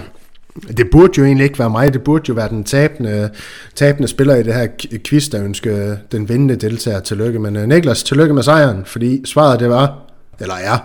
[0.78, 3.30] Det burde jo egentlig ikke være mig, det burde jo være den tabende,
[3.76, 4.68] tabende spiller i det her
[5.06, 7.40] quiz, der ønsker den vindende deltager tillykke.
[7.40, 10.00] Men øh, Niklas, tillykke med sejren, fordi svaret det var,
[10.40, 10.78] eller er,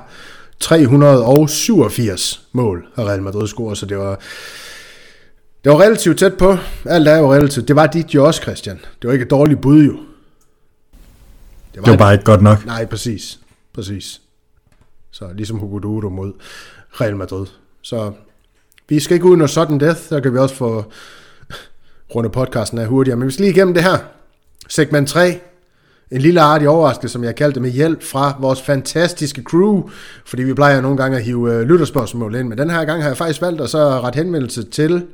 [0.60, 4.20] 387 mål har Real Madrid scoret, så det var,
[5.64, 6.56] det var relativt tæt på.
[6.86, 7.68] Alt er jo relativt.
[7.68, 8.76] Det var dit jo også, Christian.
[8.76, 9.96] Det var ikke et dårligt bud jo.
[11.74, 12.66] Det var bare ikke godt nok.
[12.66, 13.38] Nej, præcis.
[13.74, 14.20] Præcis.
[15.10, 16.32] Så ligesom Hugo Duro mod
[17.00, 17.46] Real Madrid.
[17.82, 18.12] Så
[18.88, 20.84] vi skal ikke ud noget sudden death, der kan vi også få
[22.14, 23.16] runde podcasten af hurtigere.
[23.16, 23.98] Men vi skal lige igennem det her.
[24.68, 25.40] Segment 3.
[26.10, 29.88] En lille artig overraskelse, som jeg kaldte det, med hjælp fra vores fantastiske crew.
[30.24, 32.48] Fordi vi plejer nogle gange at hive øh, lytterspørgsmål ind.
[32.48, 35.06] Men den her gang har jeg faktisk valgt at så ret henvendelse til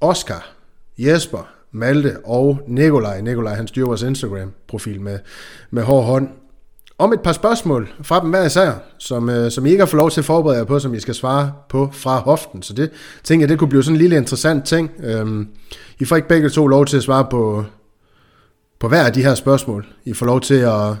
[0.00, 0.50] Oscar,
[0.98, 3.20] Jesper, Malte og Nikolaj.
[3.20, 5.18] Nikolaj han styrer vores Instagram-profil med,
[5.70, 6.28] med hård hånd.
[7.00, 9.98] Om et par spørgsmål fra dem hver især, som, øh, som I ikke har fået
[9.98, 12.62] lov til at forberede jer på, som I skal svare på fra hoften.
[12.62, 12.90] Så det
[13.24, 14.90] tænker jeg, det kunne blive sådan en lille interessant ting.
[15.02, 15.48] Øhm,
[15.98, 17.64] I får ikke begge to lov til at svare på,
[18.78, 19.86] på hver af de her spørgsmål.
[20.04, 20.96] I får lov til at...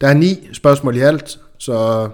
[0.00, 2.08] Der er ni spørgsmål i alt, så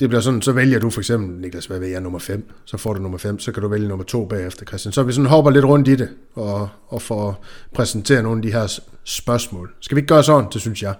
[0.00, 2.50] det bliver sådan, så vælger du for eksempel, Niklas, hvad ved jeg, nummer 5.
[2.64, 4.92] Så får du nummer 5, så kan du vælge nummer 2 bagefter, Christian.
[4.92, 8.52] Så vi sådan hopper lidt rundt i det, og, og får præsenteret nogle af de
[8.52, 9.74] her spørgsmål.
[9.80, 10.94] Skal vi ikke gøre sådan, det synes jeg.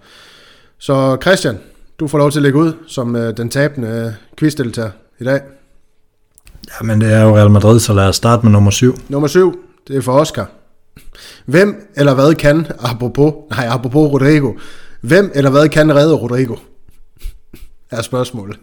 [0.82, 1.58] Så Christian,
[2.00, 5.40] du får lov til at lægge ud som øh, den tabende øh, quizdeltager i dag.
[6.80, 8.94] Jamen, det er jo Real Madrid, så lad os starte med nummer 7.
[9.08, 10.50] Nummer 7, det er for Oscar.
[11.46, 14.52] Hvem eller hvad kan, apropos, nej, apropos Rodrigo,
[15.00, 16.56] hvem eller hvad kan redde Rodrigo?
[17.90, 18.58] Er spørgsmålet.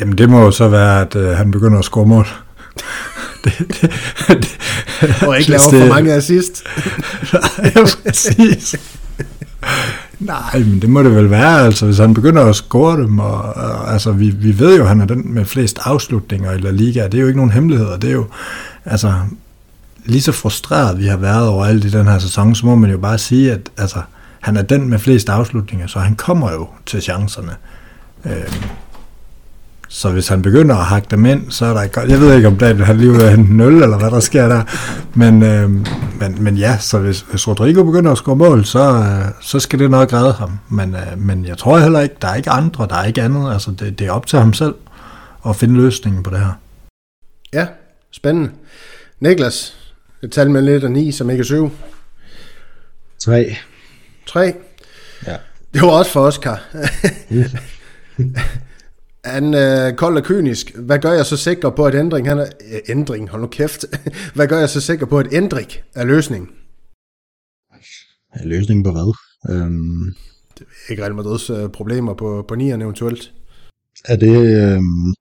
[0.00, 2.26] Jamen, det må jo så være, at øh, han begynder at score mål.
[3.44, 3.90] det, det,
[4.28, 4.58] det,
[5.28, 6.64] Og ikke lave for mange assist.
[7.62, 8.76] Nej, præcis.
[10.20, 13.38] Nej, men det må det vel være, altså, hvis han begynder at score dem, og,
[13.42, 16.70] og altså, vi, vi ved jo, at han er den med flest afslutninger i La
[16.70, 18.26] Liga, det er jo ikke nogen hemmeligheder, det er jo,
[18.84, 19.14] altså,
[20.04, 22.90] lige så frustreret vi har været over alt i den her sæson, så må man
[22.90, 23.98] jo bare sige, at altså,
[24.40, 27.52] han er den med flest afslutninger, så han kommer jo til chancerne.
[28.24, 28.32] Øh,
[29.94, 32.10] så hvis han begynder at hakke dem ind, så er der ikke godt.
[32.10, 34.62] Jeg ved ikke, om David han lige vil hente 0, eller hvad der sker der.
[35.14, 35.70] Men, øh,
[36.20, 39.78] men, men ja, så hvis, hvis Rodrigo begynder at score mål, så, øh, så skal
[39.78, 40.58] det nok redde ham.
[40.68, 43.52] Men, øh, men jeg tror heller ikke, der er ikke andre, der er ikke andet.
[43.52, 44.74] Altså, det, det er op til ham selv
[45.46, 46.52] at finde løsningen på det her.
[47.52, 47.66] Ja,
[48.10, 48.50] spændende.
[49.20, 49.76] Niklas,
[50.22, 51.70] et tal med lidt af 9, som ikke er 7.
[53.18, 53.56] 3.
[54.26, 54.54] 3.
[55.26, 55.36] Ja.
[55.74, 56.62] Det var også for Oscar.
[59.24, 60.74] Han øh, kold og kynisk.
[60.76, 63.84] Hvad gør jeg så sikker på, at ændring, han er, øh, ændring, hold nu kæft.
[64.34, 66.48] Hvad gør jeg så sikker på, at ændring er løsningen?
[68.44, 69.14] Løsningen på hvad?
[69.50, 70.14] Øhm,
[70.90, 73.32] Ikke Real Madrids øh, problemer på, på nieren eventuelt.
[74.04, 75.14] er det, øhm,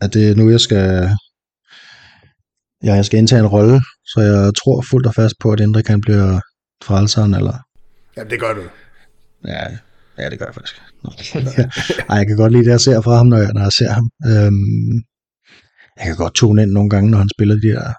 [0.00, 1.08] er det nu, jeg skal,
[2.84, 5.84] ja, jeg skal indtage en rolle, så jeg tror fuldt og fast på, at Indrik
[5.84, 6.40] kan blive
[6.84, 7.56] frelseren, eller?
[8.16, 8.62] Ja, det gør du.
[9.44, 9.66] Ja,
[10.18, 10.82] ja det gør jeg faktisk.
[11.04, 11.10] Nå.
[12.10, 13.90] Ej, jeg kan godt lide det, jeg ser fra ham, når jeg, når jeg ser
[13.98, 14.06] ham.
[14.30, 14.94] Øhm,
[15.98, 17.92] jeg kan godt tone ind nogle gange, når han spiller de der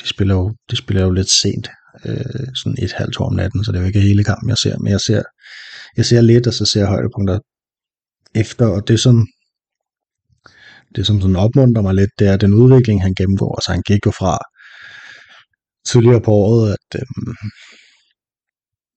[0.00, 1.68] de spiller jo, de spiller jo lidt sent,
[2.04, 4.58] øh, sådan et halvt år om natten, så det er jo ikke hele kampen, jeg
[4.58, 5.22] ser, men jeg ser,
[5.96, 7.38] jeg ser lidt, og så ser jeg højdepunkter
[8.34, 9.26] efter, og det som,
[10.96, 13.56] det som sådan opmunter mig lidt, det er den udvikling, han gennemgår.
[13.58, 14.38] Altså han gik jo fra
[15.86, 17.06] tidligere på året, at øh,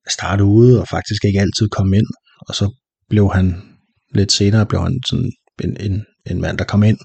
[0.09, 2.07] starte ude og faktisk ikke altid komme ind,
[2.39, 2.73] og så
[3.09, 3.61] blev han
[4.15, 5.31] lidt senere blev han sådan
[5.63, 6.97] en, en, en mand, der kom ind,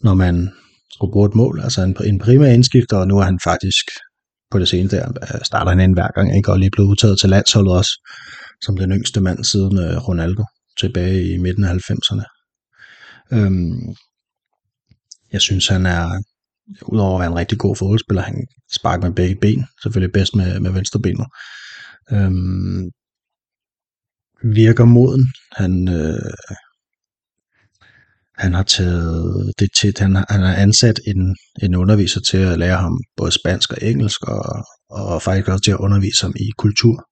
[0.00, 0.50] når man
[0.92, 3.86] skulle bruge et mål, altså en, en primær indskifter, og nu er han faktisk
[4.50, 6.52] på det seneste, der starter han ind hver gang, ikke?
[6.52, 7.90] og lige blevet udtaget til landsholdet også,
[8.64, 10.44] som den yngste mand siden øh, Ronaldo,
[10.78, 12.24] tilbage i midten af 90'erne.
[13.32, 13.94] Øhm,
[15.32, 16.22] jeg synes, han er,
[16.82, 20.60] udover at være en rigtig god fodboldspiller, han sparker med begge ben, selvfølgelig bedst med,
[20.60, 21.26] med venstre benet.
[22.12, 22.90] Øhm,
[24.42, 25.32] virker moden.
[25.52, 26.32] Han, øh,
[28.38, 32.76] han har taget det til, han, han har ansat en, en underviser til at lære
[32.76, 37.08] ham både spansk og engelsk, og, og faktisk også til at undervise ham i kultur.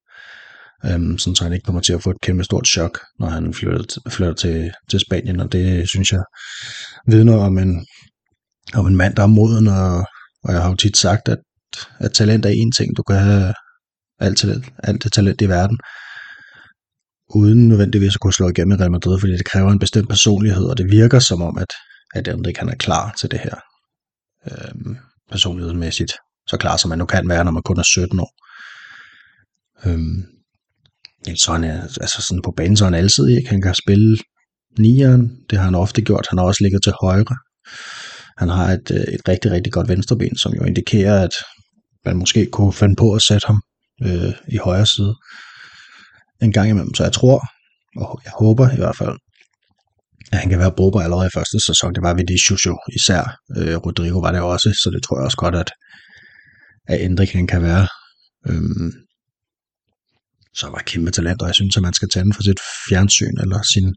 [0.84, 3.54] Øhm, sådan så han ikke kommer til at få et kæmpe stort chok, når han
[3.54, 6.22] flytter, flytter til, til Spanien, og det synes jeg
[7.06, 7.86] vidner om en,
[8.74, 9.96] om en mand, der er moden, og,
[10.44, 11.38] og jeg har jo tit sagt, at,
[11.98, 13.54] at talent er en ting, du kan have
[14.20, 15.78] alt, talent, alt det talent i verden,
[17.34, 20.64] uden nødvendigvis at kunne slå igennem i Real Madrid, fordi det kræver en bestemt personlighed,
[20.64, 21.72] og det virker som om, at,
[22.14, 23.54] at Enrik han er klar til det her
[24.50, 24.96] øhm,
[25.30, 26.12] personlighedsmæssigt.
[26.46, 28.32] Så klar som man nu kan være, når man kun er 17 år.
[29.86, 30.24] Øhm,
[31.36, 33.48] så han er, altså sådan på banen, så er han altid ikke.
[33.48, 34.18] Han kan spille
[34.78, 36.26] nieren, det har han ofte gjort.
[36.30, 37.36] Han har også ligget til højre.
[38.38, 41.34] Han har et, øh, et rigtig, rigtig godt venstreben, som jo indikerer, at
[42.04, 43.62] man måske kunne finde på at sætte ham
[44.02, 45.14] øh, i højre side
[46.42, 46.94] en gang imellem.
[46.94, 47.38] Så jeg tror,
[47.96, 49.16] og jeg håber i hvert fald,
[50.32, 51.94] at han kan være brugbar allerede i første sæson.
[51.94, 53.22] Det var Vinicius jo især.
[53.56, 55.70] Øh, Rodrigo var det også, så det tror jeg også godt, at,
[56.88, 57.88] at Endrik han kan være.
[58.48, 58.92] Øhm,
[60.54, 63.36] så var kæmpe talent, og jeg synes, at man skal tage den for sit fjernsyn,
[63.40, 63.94] eller sin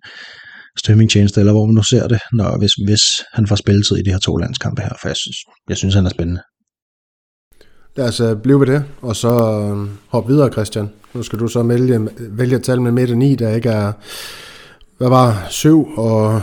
[0.78, 4.12] streamingtjeneste, eller hvor man nu ser det, når, hvis, hvis han får spilletid i de
[4.12, 5.38] her to landskampe her, for jeg synes,
[5.70, 6.42] jeg synes han er spændende.
[8.00, 10.90] Lad os uh, blive ved det, og så uh, hoppe videre, Christian.
[11.14, 13.92] Nu skal du så vælge, vælge et tal med midt 9, der ikke er,
[14.98, 16.42] hvad var, 7, og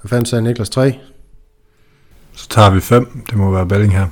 [0.00, 0.98] hvad fanden sagde Niklas 3?
[2.32, 4.08] Så tager vi 5, det må være Bellingham.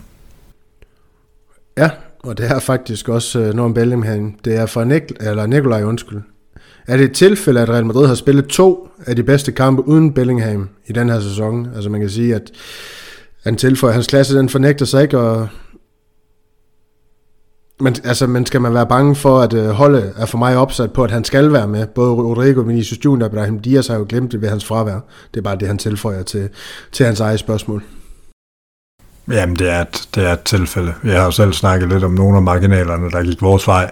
[1.76, 4.34] Ja, og det er faktisk også uh, Norm Bellingham.
[4.44, 6.22] Det er fra Nik- eller Nikolaj, undskyld.
[6.86, 10.12] Er det et tilfælde, at Real Madrid har spillet to af de bedste kampe uden
[10.12, 11.68] Bellingham i den her sæson?
[11.74, 12.50] Altså man kan sige, at
[13.44, 15.48] han tilføjer hans klasse, den fornægter sig ikke, og
[17.80, 20.92] men, altså, men skal man være bange for, at uh, holdet er for mig opsat
[20.92, 21.86] på, at han skal være med?
[21.86, 25.00] Både Rodrigo, Vinicius Junior og Ibrahim Diaz har jo glemt det ved hans fravær.
[25.34, 26.48] Det er bare det, han tilføjer til,
[26.92, 27.82] til hans eget spørgsmål.
[29.30, 30.94] Jamen, det er, et, det er et tilfælde.
[31.02, 33.90] Vi har jo selv snakket lidt om nogle af marginalerne, der gik vores vej.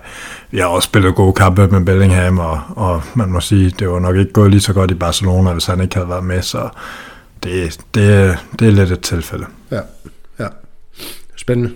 [0.50, 3.98] Vi har også spillet gode kampe med Bellingham, og, og man må sige, det var
[3.98, 6.68] nok ikke gået lige så godt i Barcelona, hvis han ikke havde været med, så
[7.42, 9.46] det, det, det er lidt et tilfælde.
[9.70, 9.80] Ja,
[10.38, 10.46] ja.
[11.36, 11.72] Spændende.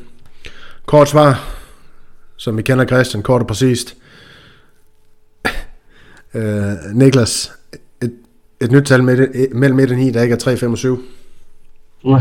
[0.87, 1.62] Kort svar
[2.43, 3.97] som vi kender Christian, kort og præcist.
[6.35, 7.53] øh, Niklas,
[8.03, 8.13] et,
[8.61, 11.03] et nyt tal mellem 1 og 9, der ikke er 3, 5 og 7.
[12.05, 12.19] Ja.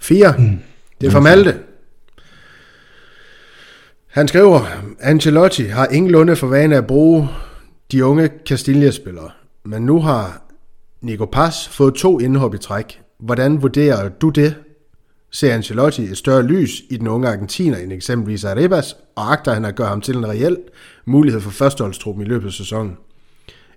[0.00, 0.34] 4.
[0.38, 0.58] Mm.
[1.00, 1.58] Det er fra Malte.
[4.06, 4.60] Han skriver,
[5.00, 7.28] Ancelotti har ingen lunde for vane at bruge
[7.92, 9.30] de unge Castilla-spillere,
[9.64, 10.42] men nu har
[11.00, 13.00] Nico Paz fået to indhop i træk.
[13.20, 14.54] Hvordan vurderer du det?
[15.30, 19.64] Ser Ancelotti et større lys i den unge argentiner end eksempelvis Arribas, og agter han
[19.64, 20.58] at gøre ham til en reel
[21.04, 22.96] mulighed for førsteholdstruppen i løbet af sæsonen?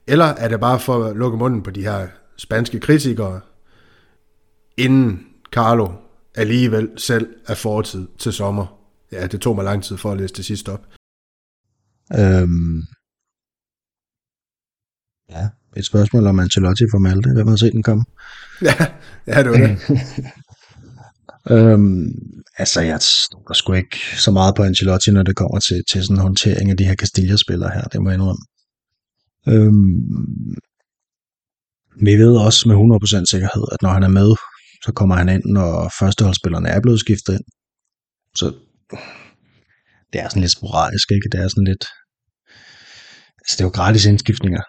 [0.08, 3.42] Eller er det bare for at lukke munden på de her spanske kritikere,
[4.78, 5.92] inden Carlo
[6.36, 8.80] alligevel selv er fortid til sommer?
[9.12, 10.86] Ja, det tog mig lang tid for at læse det sidste op.
[12.14, 12.82] Øhm,
[15.30, 17.34] ja, et spørgsmål om Ancelotti for Malte.
[17.34, 18.06] Hvem har set den komme?
[18.62, 18.76] Ja,
[19.28, 19.78] ja det var det.
[21.52, 22.06] Øhm,
[22.58, 26.16] altså, jeg stoler sgu ikke så meget på Ancelotti, når det kommer til, til sådan
[26.16, 28.46] en håndtering af de her Castilla-spillere her, det må jeg indrømme.
[29.48, 30.56] Øhm,
[32.08, 34.30] vi ved også med 100% sikkerhed, at når han er med,
[34.86, 37.46] så kommer han ind, når førsteholdsspillerne er blevet skiftet ind.
[38.36, 38.46] Så
[40.14, 41.30] det er sådan lidt sporadisk, ikke?
[41.32, 41.86] Det er sådan lidt...
[43.42, 44.62] Altså, det er jo gratis indskiftninger,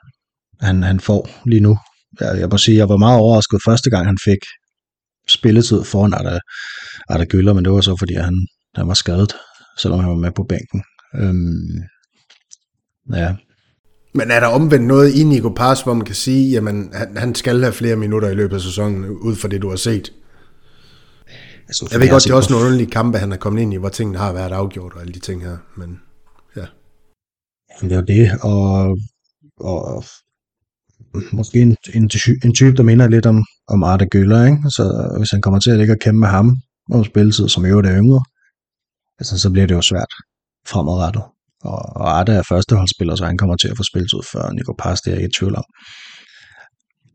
[0.60, 1.78] han, han får lige nu.
[2.20, 4.42] Jeg, jeg må sige, jeg var meget overrasket første gang, han fik
[5.30, 6.38] spilletid foran Arda,
[7.08, 9.32] Arda Gyller, men det var så fordi, han, han var skadet,
[9.78, 10.82] selvom han var med på bænken.
[11.14, 11.82] Øhm,
[13.14, 13.34] ja.
[14.14, 17.34] Men er der omvendt noget i Nico Paz, hvor man kan sige, at han, han
[17.34, 20.12] skal have flere minutter i løbet af sæsonen, ud fra det, du har set?
[21.68, 23.76] Altså, jeg ved godt, det er også nogle underlige kampe, han er kommet ind i,
[23.76, 26.00] hvor tingene har været afgjort og alle de ting her, men
[26.56, 26.66] ja.
[27.80, 28.98] Det er jo det, og,
[29.60, 30.04] og
[31.32, 32.10] måske en, en,
[32.44, 34.58] en type, der minder lidt om, om Arte Gøller, ikke?
[34.76, 36.56] så øh, hvis han kommer til at ligge og kæmpe med ham
[36.92, 38.24] om spilletid, som i øvrigt er yngre,
[39.18, 40.12] altså, så bliver det jo svært
[40.68, 41.22] fremadrettet.
[41.62, 45.02] Og, og Arte er førsteholdsspiller, så han kommer til at få spilletid før Nico Pass,
[45.02, 45.64] det er jeg ikke tvivl om.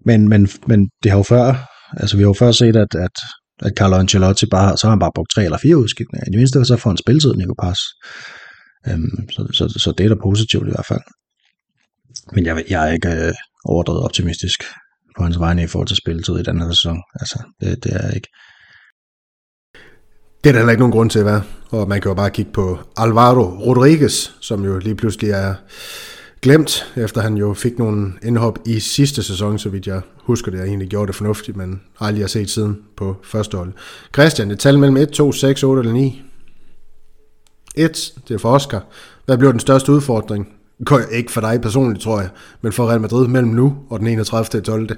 [0.06, 1.46] Men, men, men det har jo før,
[1.98, 3.16] altså vi har jo før set, at, at,
[3.62, 6.26] at Carlo Ancelotti bare, så har han bare brugt tre eller fire udskiftninger.
[6.28, 7.80] I det mindste så får han spilletid, Nico Pass.
[8.88, 11.06] Øhm, så, så, så, det er da positivt i hvert fald.
[12.34, 13.34] Men jeg, jeg er ikke øh,
[13.66, 14.64] overdrevet optimistisk
[15.18, 16.98] på hans vegne i forhold til spilletid i den her sæson.
[17.20, 18.28] Altså, det, det er ikke.
[20.44, 21.44] Det er der heller ikke nogen grund til at være.
[21.70, 25.56] Og man kan jo bare kigge på Alvaro Rodriguez, som jo lige pludselig er
[26.42, 30.58] glemt, efter han jo fik nogle indhop i sidste sæson, så vidt jeg husker det,
[30.58, 33.74] jeg egentlig gjorde det fornuftigt, men aldrig har set siden på første hold.
[34.14, 36.22] Christian, et tal mellem 1, 2, 6, 8 eller 9?
[37.76, 38.86] 1, det er for Oscar.
[39.26, 40.55] Hvad bliver den største udfordring?
[41.12, 42.30] Ikke for dig personligt, tror jeg,
[42.62, 44.62] men for Real Madrid mellem nu og den 31.
[44.62, 44.90] 12.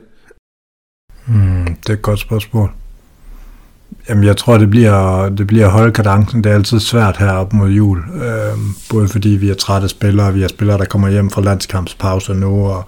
[1.26, 2.72] Hmm, det er et godt spørgsmål.
[4.10, 6.44] Jamen, jeg tror, det bliver, det bliver at holde kadencen.
[6.44, 7.98] Det er altid svært her op mod jul.
[7.98, 12.34] Øhm, både fordi vi er trætte spillere, vi er spillere, der kommer hjem fra landskampspause
[12.34, 12.86] nu, og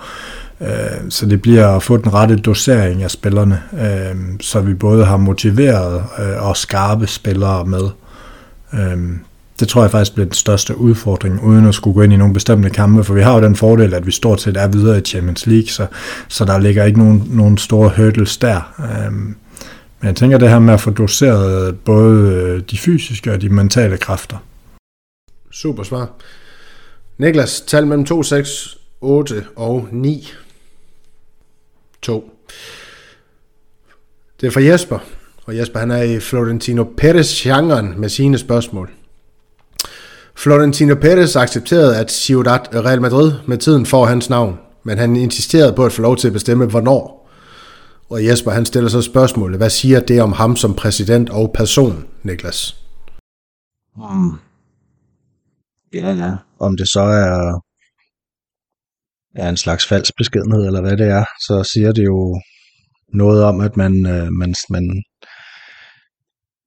[0.62, 5.06] øh, så det bliver at få den rette dosering af spillerne, øh, så vi både
[5.06, 7.90] har motiveret øh, og skarpe spillere med.
[8.74, 9.10] Øh,
[9.60, 12.34] det tror jeg faktisk bliver den største udfordring, uden at skulle gå ind i nogle
[12.34, 15.02] bestemte kampe, for vi har jo den fordel, at vi stort set er videre i
[15.02, 15.88] Champions League, så,
[16.28, 18.74] så der ligger ikke nogen, nogen store hurdles der.
[18.80, 19.36] Øhm,
[20.00, 23.50] men jeg tænker det her med at få doseret både øh, de fysiske og de
[23.50, 24.38] mentale kræfter.
[25.52, 26.10] Super svar.
[27.18, 30.28] Niklas, tal mellem 2, 6, 8 og 9.
[32.02, 32.32] 2.
[34.42, 35.00] Det er fra Jesper.
[35.46, 38.90] Og Jesper han er i Florentino Perez-genren med sine spørgsmål.
[40.44, 45.74] Florentino Perez accepterede, at Ciudad Real Madrid med tiden får hans navn, men han insisterede
[45.76, 47.30] på at få lov til at bestemme, hvornår.
[48.10, 52.06] Og Jesper han stiller så spørgsmålet, hvad siger det om ham som præsident og person,
[52.24, 52.86] Niklas?
[53.96, 54.32] Mm.
[55.94, 56.36] Ja, ja.
[56.60, 57.60] Om det så er,
[59.36, 62.42] er en slags falsk beskedenhed, eller hvad det er, så siger det jo
[63.14, 65.04] noget om, at man, øh, man, man,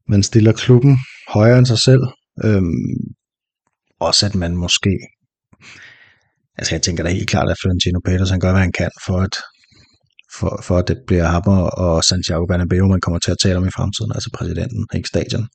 [0.09, 0.99] man stiller klubben
[1.29, 2.03] højere end sig selv.
[2.45, 3.15] Øhm,
[4.07, 4.99] også at man måske
[6.59, 9.19] Altså jeg tænker da helt klart, at Florentino Peters han gør, hvad han kan for
[9.19, 9.37] at
[10.39, 11.43] for, for at det bliver ham
[11.83, 15.49] og Santiago Bernabeu, man kommer til at tale om i fremtiden, altså præsidenten, ikke stadion.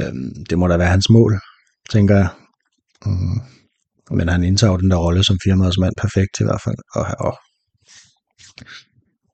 [0.00, 1.40] Øhm, det må da være hans mål,
[1.90, 2.28] tænker jeg.
[3.06, 3.40] Mm.
[4.10, 6.76] Men han indtager den der rolle som firmaets mand perfekt i hvert fald.
[6.94, 7.38] Og, og,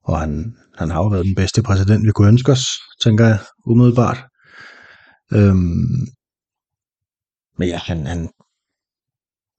[0.03, 2.65] og han, han har jo været den bedste præsident, vi kunne ønske os,
[3.03, 4.25] tænker jeg, umiddelbart.
[5.33, 6.07] Øhm,
[7.57, 8.29] men ja, han, han,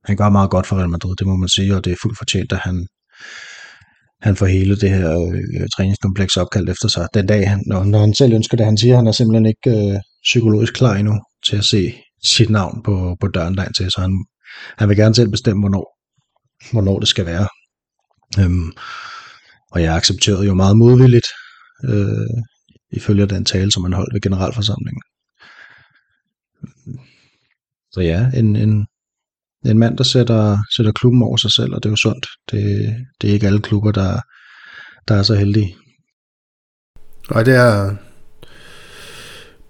[0.04, 2.18] han gør meget godt for Real Madrid, det må man sige, og det er fuldt
[2.18, 2.86] fortjent, at han,
[4.22, 7.08] han får hele det her øh, træningskompleks opkaldt efter sig.
[7.14, 9.46] Den dag, han, når, når han selv ønsker det, han siger, at han er simpelthen
[9.46, 11.94] ikke øh, psykologisk klar endnu til at se
[12.24, 14.24] sit navn på, på døren derind til, så han,
[14.78, 15.98] han vil gerne selv bestemme, hvornår,
[16.72, 17.48] hvornår det skal være.
[18.40, 18.72] Øhm,
[19.70, 21.26] og jeg accepterede jo meget modvilligt,
[21.84, 22.42] øh,
[22.92, 25.02] ifølge den tale, som han holdt ved generalforsamlingen.
[27.98, 28.86] Så ja, en, en,
[29.66, 32.26] en mand, der sætter, sætter klubben over sig selv, og det er jo sundt.
[32.50, 34.20] Det, det er ikke alle klubber, der,
[35.08, 35.76] der er så heldige.
[37.30, 37.94] Nej, det er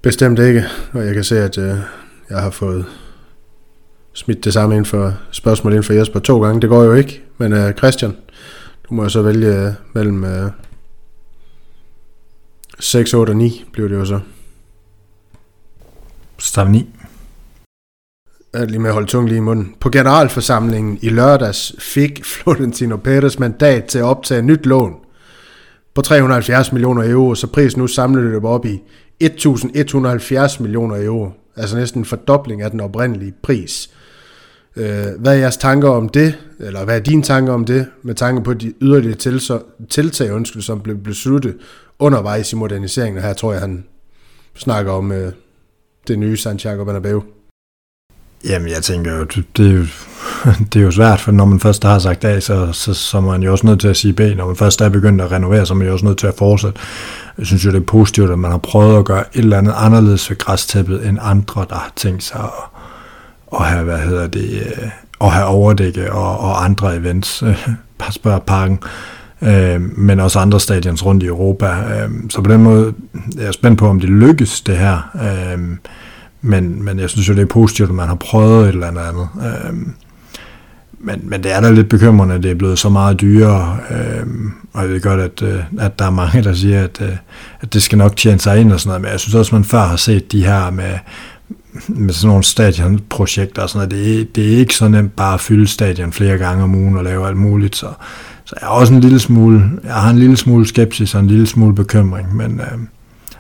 [0.02, 1.76] bestemt ikke, og jeg kan se, at øh,
[2.30, 2.86] jeg har fået
[4.14, 6.60] smidt det samme ind for spørgsmål ind for Jesper to gange.
[6.60, 8.16] Det går jo ikke, men øh, Christian,
[8.88, 10.50] du må jo så vælge øh, mellem øh,
[12.80, 14.20] 6, 8 og 9, bliver det jo så.
[16.38, 16.97] Stav 9
[18.56, 19.74] Øh, lige med at holde tungen lige i munden.
[19.80, 24.94] På generalforsamlingen i lørdags fik Florentino Perez mandat til at optage nyt lån
[25.94, 28.82] på 370 millioner euro, så prisen nu samlet løber op i
[29.20, 31.30] 1170 millioner euro.
[31.56, 33.90] Altså næsten en fordobling af den oprindelige pris.
[34.76, 38.14] Øh, hvad er jeres tanker om det, eller hvad er dine tanker om det, med
[38.14, 39.16] tanke på de yderligere
[39.88, 41.56] tiltag, undskyld, som blev besluttet
[41.98, 43.84] undervejs i moderniseringen, her tror jeg, han
[44.54, 45.32] snakker om øh,
[46.08, 47.22] det nye Santiago Bernabeu.
[48.44, 49.24] Jamen, jeg tænker jo,
[49.56, 49.84] det er jo,
[50.72, 53.20] det er jo svært, for når man først har sagt A, så, så, så er
[53.20, 54.20] man jo også nødt til at sige B.
[54.20, 56.34] Når man først er begyndt at renovere, så er man jo også nødt til at
[56.38, 56.80] fortsætte.
[57.38, 59.74] Jeg synes jo, det er positivt, at man har prøvet at gøre et eller andet
[59.76, 64.50] anderledes ved græstæppet, end andre, der har tænkt sig at, at have, hvad hedder det,
[64.50, 64.88] øh,
[65.20, 67.44] at have overdække og, og andre events.
[67.98, 68.78] Bare spørg parken.
[69.42, 71.66] øh, men også andre stadions rundt i Europa.
[71.66, 72.94] Øh, så på den måde
[73.34, 75.10] jeg er jeg spændt på, om det lykkes det her.
[75.14, 75.76] Øh,
[76.40, 79.00] men, men jeg synes jo, det er positivt, at man har prøvet et eller andet
[79.00, 79.28] andet.
[79.42, 79.76] Øh,
[81.00, 84.26] men, men det er da lidt bekymrende, at det er blevet så meget dyrere, øh,
[84.72, 87.16] og jeg ved godt, at, øh, at der er mange, der siger, at, øh,
[87.60, 89.52] at det skal nok tjene sig ind og sådan noget, men jeg synes også, at
[89.52, 90.92] man før har set de her med,
[91.88, 95.34] med sådan nogle stadionprojekter og sådan noget, det er, det er ikke så nemt bare
[95.34, 97.86] at fylde stadion flere gange om ugen og lave alt muligt, så,
[98.44, 101.26] så jeg har også en lille smule, jeg har en lille smule skepsis og en
[101.26, 102.78] lille smule bekymring, men, øh,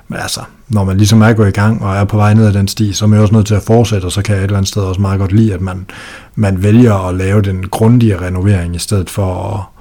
[0.08, 2.52] men altså, når man ligesom er gået i gang og er på vej ned ad
[2.52, 4.44] den sti, så er man også nødt til at fortsætte, og så kan jeg et
[4.44, 5.86] eller andet sted også meget godt lide, at man,
[6.34, 9.78] man vælger at lave den grundige renovering, i stedet for at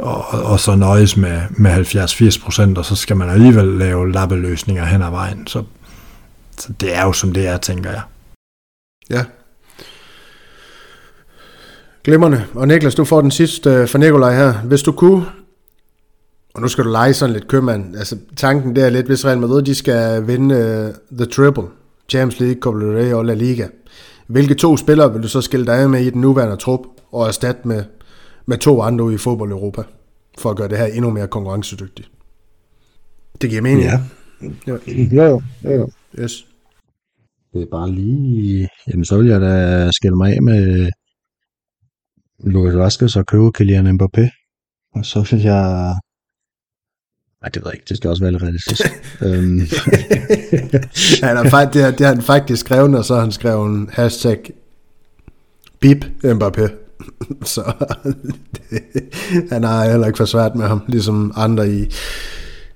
[0.00, 4.84] og, og så nøjes med, med 70-80 procent, og så skal man alligevel lave lappeløsninger
[4.84, 5.46] hen ad vejen.
[5.46, 5.64] Så,
[6.58, 8.02] så det er jo som det er, tænker jeg.
[9.10, 9.24] Ja.
[12.04, 12.46] Glimmerne.
[12.54, 14.52] Og Niklas, du får den sidste øh, for Nikolaj her.
[14.52, 15.26] Hvis du kunne,
[16.54, 19.38] og nu skal du lege sådan lidt købmand, altså tanken der er lidt, hvis Real
[19.38, 21.68] Madrid de skal vinde uh, The Triple,
[22.08, 23.68] Champions League, Copa del Rey og La Liga,
[24.26, 26.80] hvilke to spillere vil du så skille dig med i den nuværende trup,
[27.12, 27.84] og erstatte med,
[28.46, 29.82] med to andre i fodbold Europa,
[30.38, 32.10] for at gøre det her endnu mere konkurrencedygtigt?
[33.40, 33.82] Det giver mening.
[33.82, 34.00] Ja.
[34.66, 34.72] Ja.
[35.12, 35.90] Jo, jo, jo.
[36.18, 36.46] Yes.
[37.52, 38.68] Det er bare lige...
[38.88, 40.90] Jamen, så vil jeg da skille mig af med
[42.44, 44.24] Lucas Vazquez og købe Kylian Mbappé.
[44.94, 45.94] Og så vil jeg...
[47.42, 47.88] Nej, det ved jeg ikke.
[47.88, 48.82] Det skal også være lidt realistisk.
[49.26, 49.60] øhm,
[51.22, 53.66] han har, faktisk, det, har, det har han faktisk skrevet, og så har han skrevet
[53.66, 54.38] en hashtag
[55.80, 56.68] bip Mbappé.
[57.54, 57.72] så
[58.70, 58.82] det,
[59.52, 61.90] han har heller ikke for svært med ham, ligesom andre i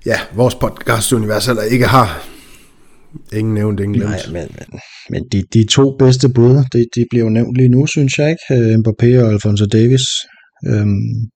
[0.05, 2.27] ja, vores podcast-univers heller ikke har.
[3.33, 4.11] Ingen nævnt, ingen glemt.
[4.11, 7.69] nej, men, men, men de, de to bedste bud, de, de bliver jo nævnt lige
[7.69, 8.45] nu, synes jeg ikke.
[8.51, 10.01] Øh, Mbappé og Alfonso Davis.
[10.67, 11.29] Øhm,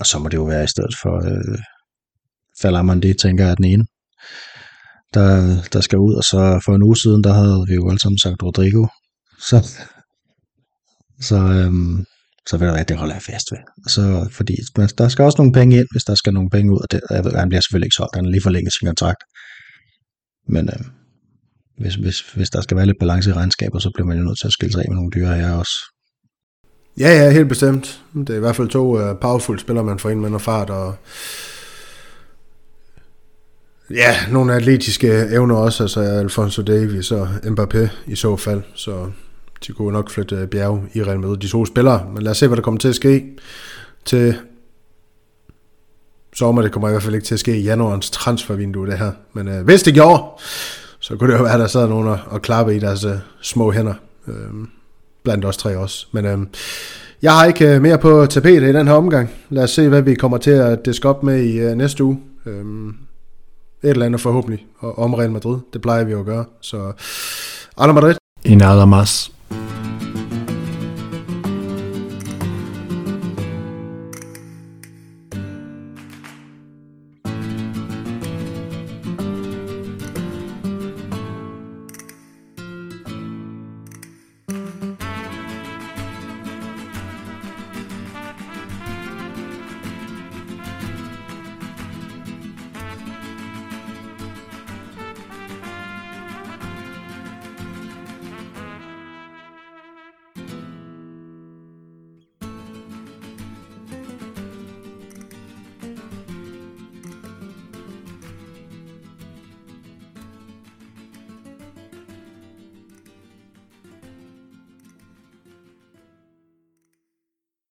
[0.00, 1.58] og så må det jo være i stedet for øh,
[2.64, 3.84] Falamandi, tænker jeg, er den ene,
[5.14, 5.28] der,
[5.72, 6.14] der skal ud.
[6.14, 8.86] Og så for en uge siden, der havde vi jo alle sammen sagt Rodrigo.
[9.48, 9.56] Så,
[11.28, 12.04] så, øhm,
[12.48, 13.62] så ved du hvad, det holder jeg fast ved.
[13.94, 16.80] Så, fordi men der skal også nogle penge ind, hvis der skal nogle penge ud.
[16.84, 19.22] Og det, jeg ved, han bliver selvfølgelig ikke solgt, han har lige forlænget sin kontrakt.
[20.48, 20.80] Men øh,
[21.80, 24.38] hvis, hvis, hvis der skal være lidt balance i regnskabet, så bliver man jo nødt
[24.40, 25.76] til at skille sig af med nogle dyre her også.
[27.00, 28.02] Ja, ja, helt bestemt.
[28.14, 30.70] Det er i hvert fald to uh, powerful spillere, man får ind med noget fart,
[30.70, 30.96] og
[33.90, 39.10] ja, nogle atletiske evner også, altså Alfonso Davies og Mbappé i så fald, så
[39.66, 42.38] de kunne nok flytte øh, bjerg i Real Madrid, de to spillere, men lad os
[42.38, 43.24] se, hvad der kommer til at ske
[44.04, 44.36] til
[46.34, 46.62] sommer.
[46.62, 49.12] Det kommer i hvert fald ikke til at ske i januarens transfervindue, det her.
[49.32, 50.22] Men øh, hvis det gjorde,
[51.00, 53.16] så kunne det jo være, at der sad nogen og, og klappe i deres øh,
[53.42, 53.94] små hænder.
[54.28, 54.66] Øh,
[55.22, 56.06] blandt os tre også.
[56.12, 56.38] Men øh,
[57.22, 59.30] jeg har ikke øh, mere på tapetet i den her omgang.
[59.50, 62.20] Lad os se, hvad vi kommer til at diske op med i øh, næste uge.
[62.46, 62.64] Øh,
[63.84, 65.58] et eller andet forhåbentlig om Real Madrid.
[65.72, 66.44] Det plejer vi jo at gøre.
[66.60, 66.92] Så
[67.80, 68.14] Real Madrid.
[68.44, 69.33] En nada más.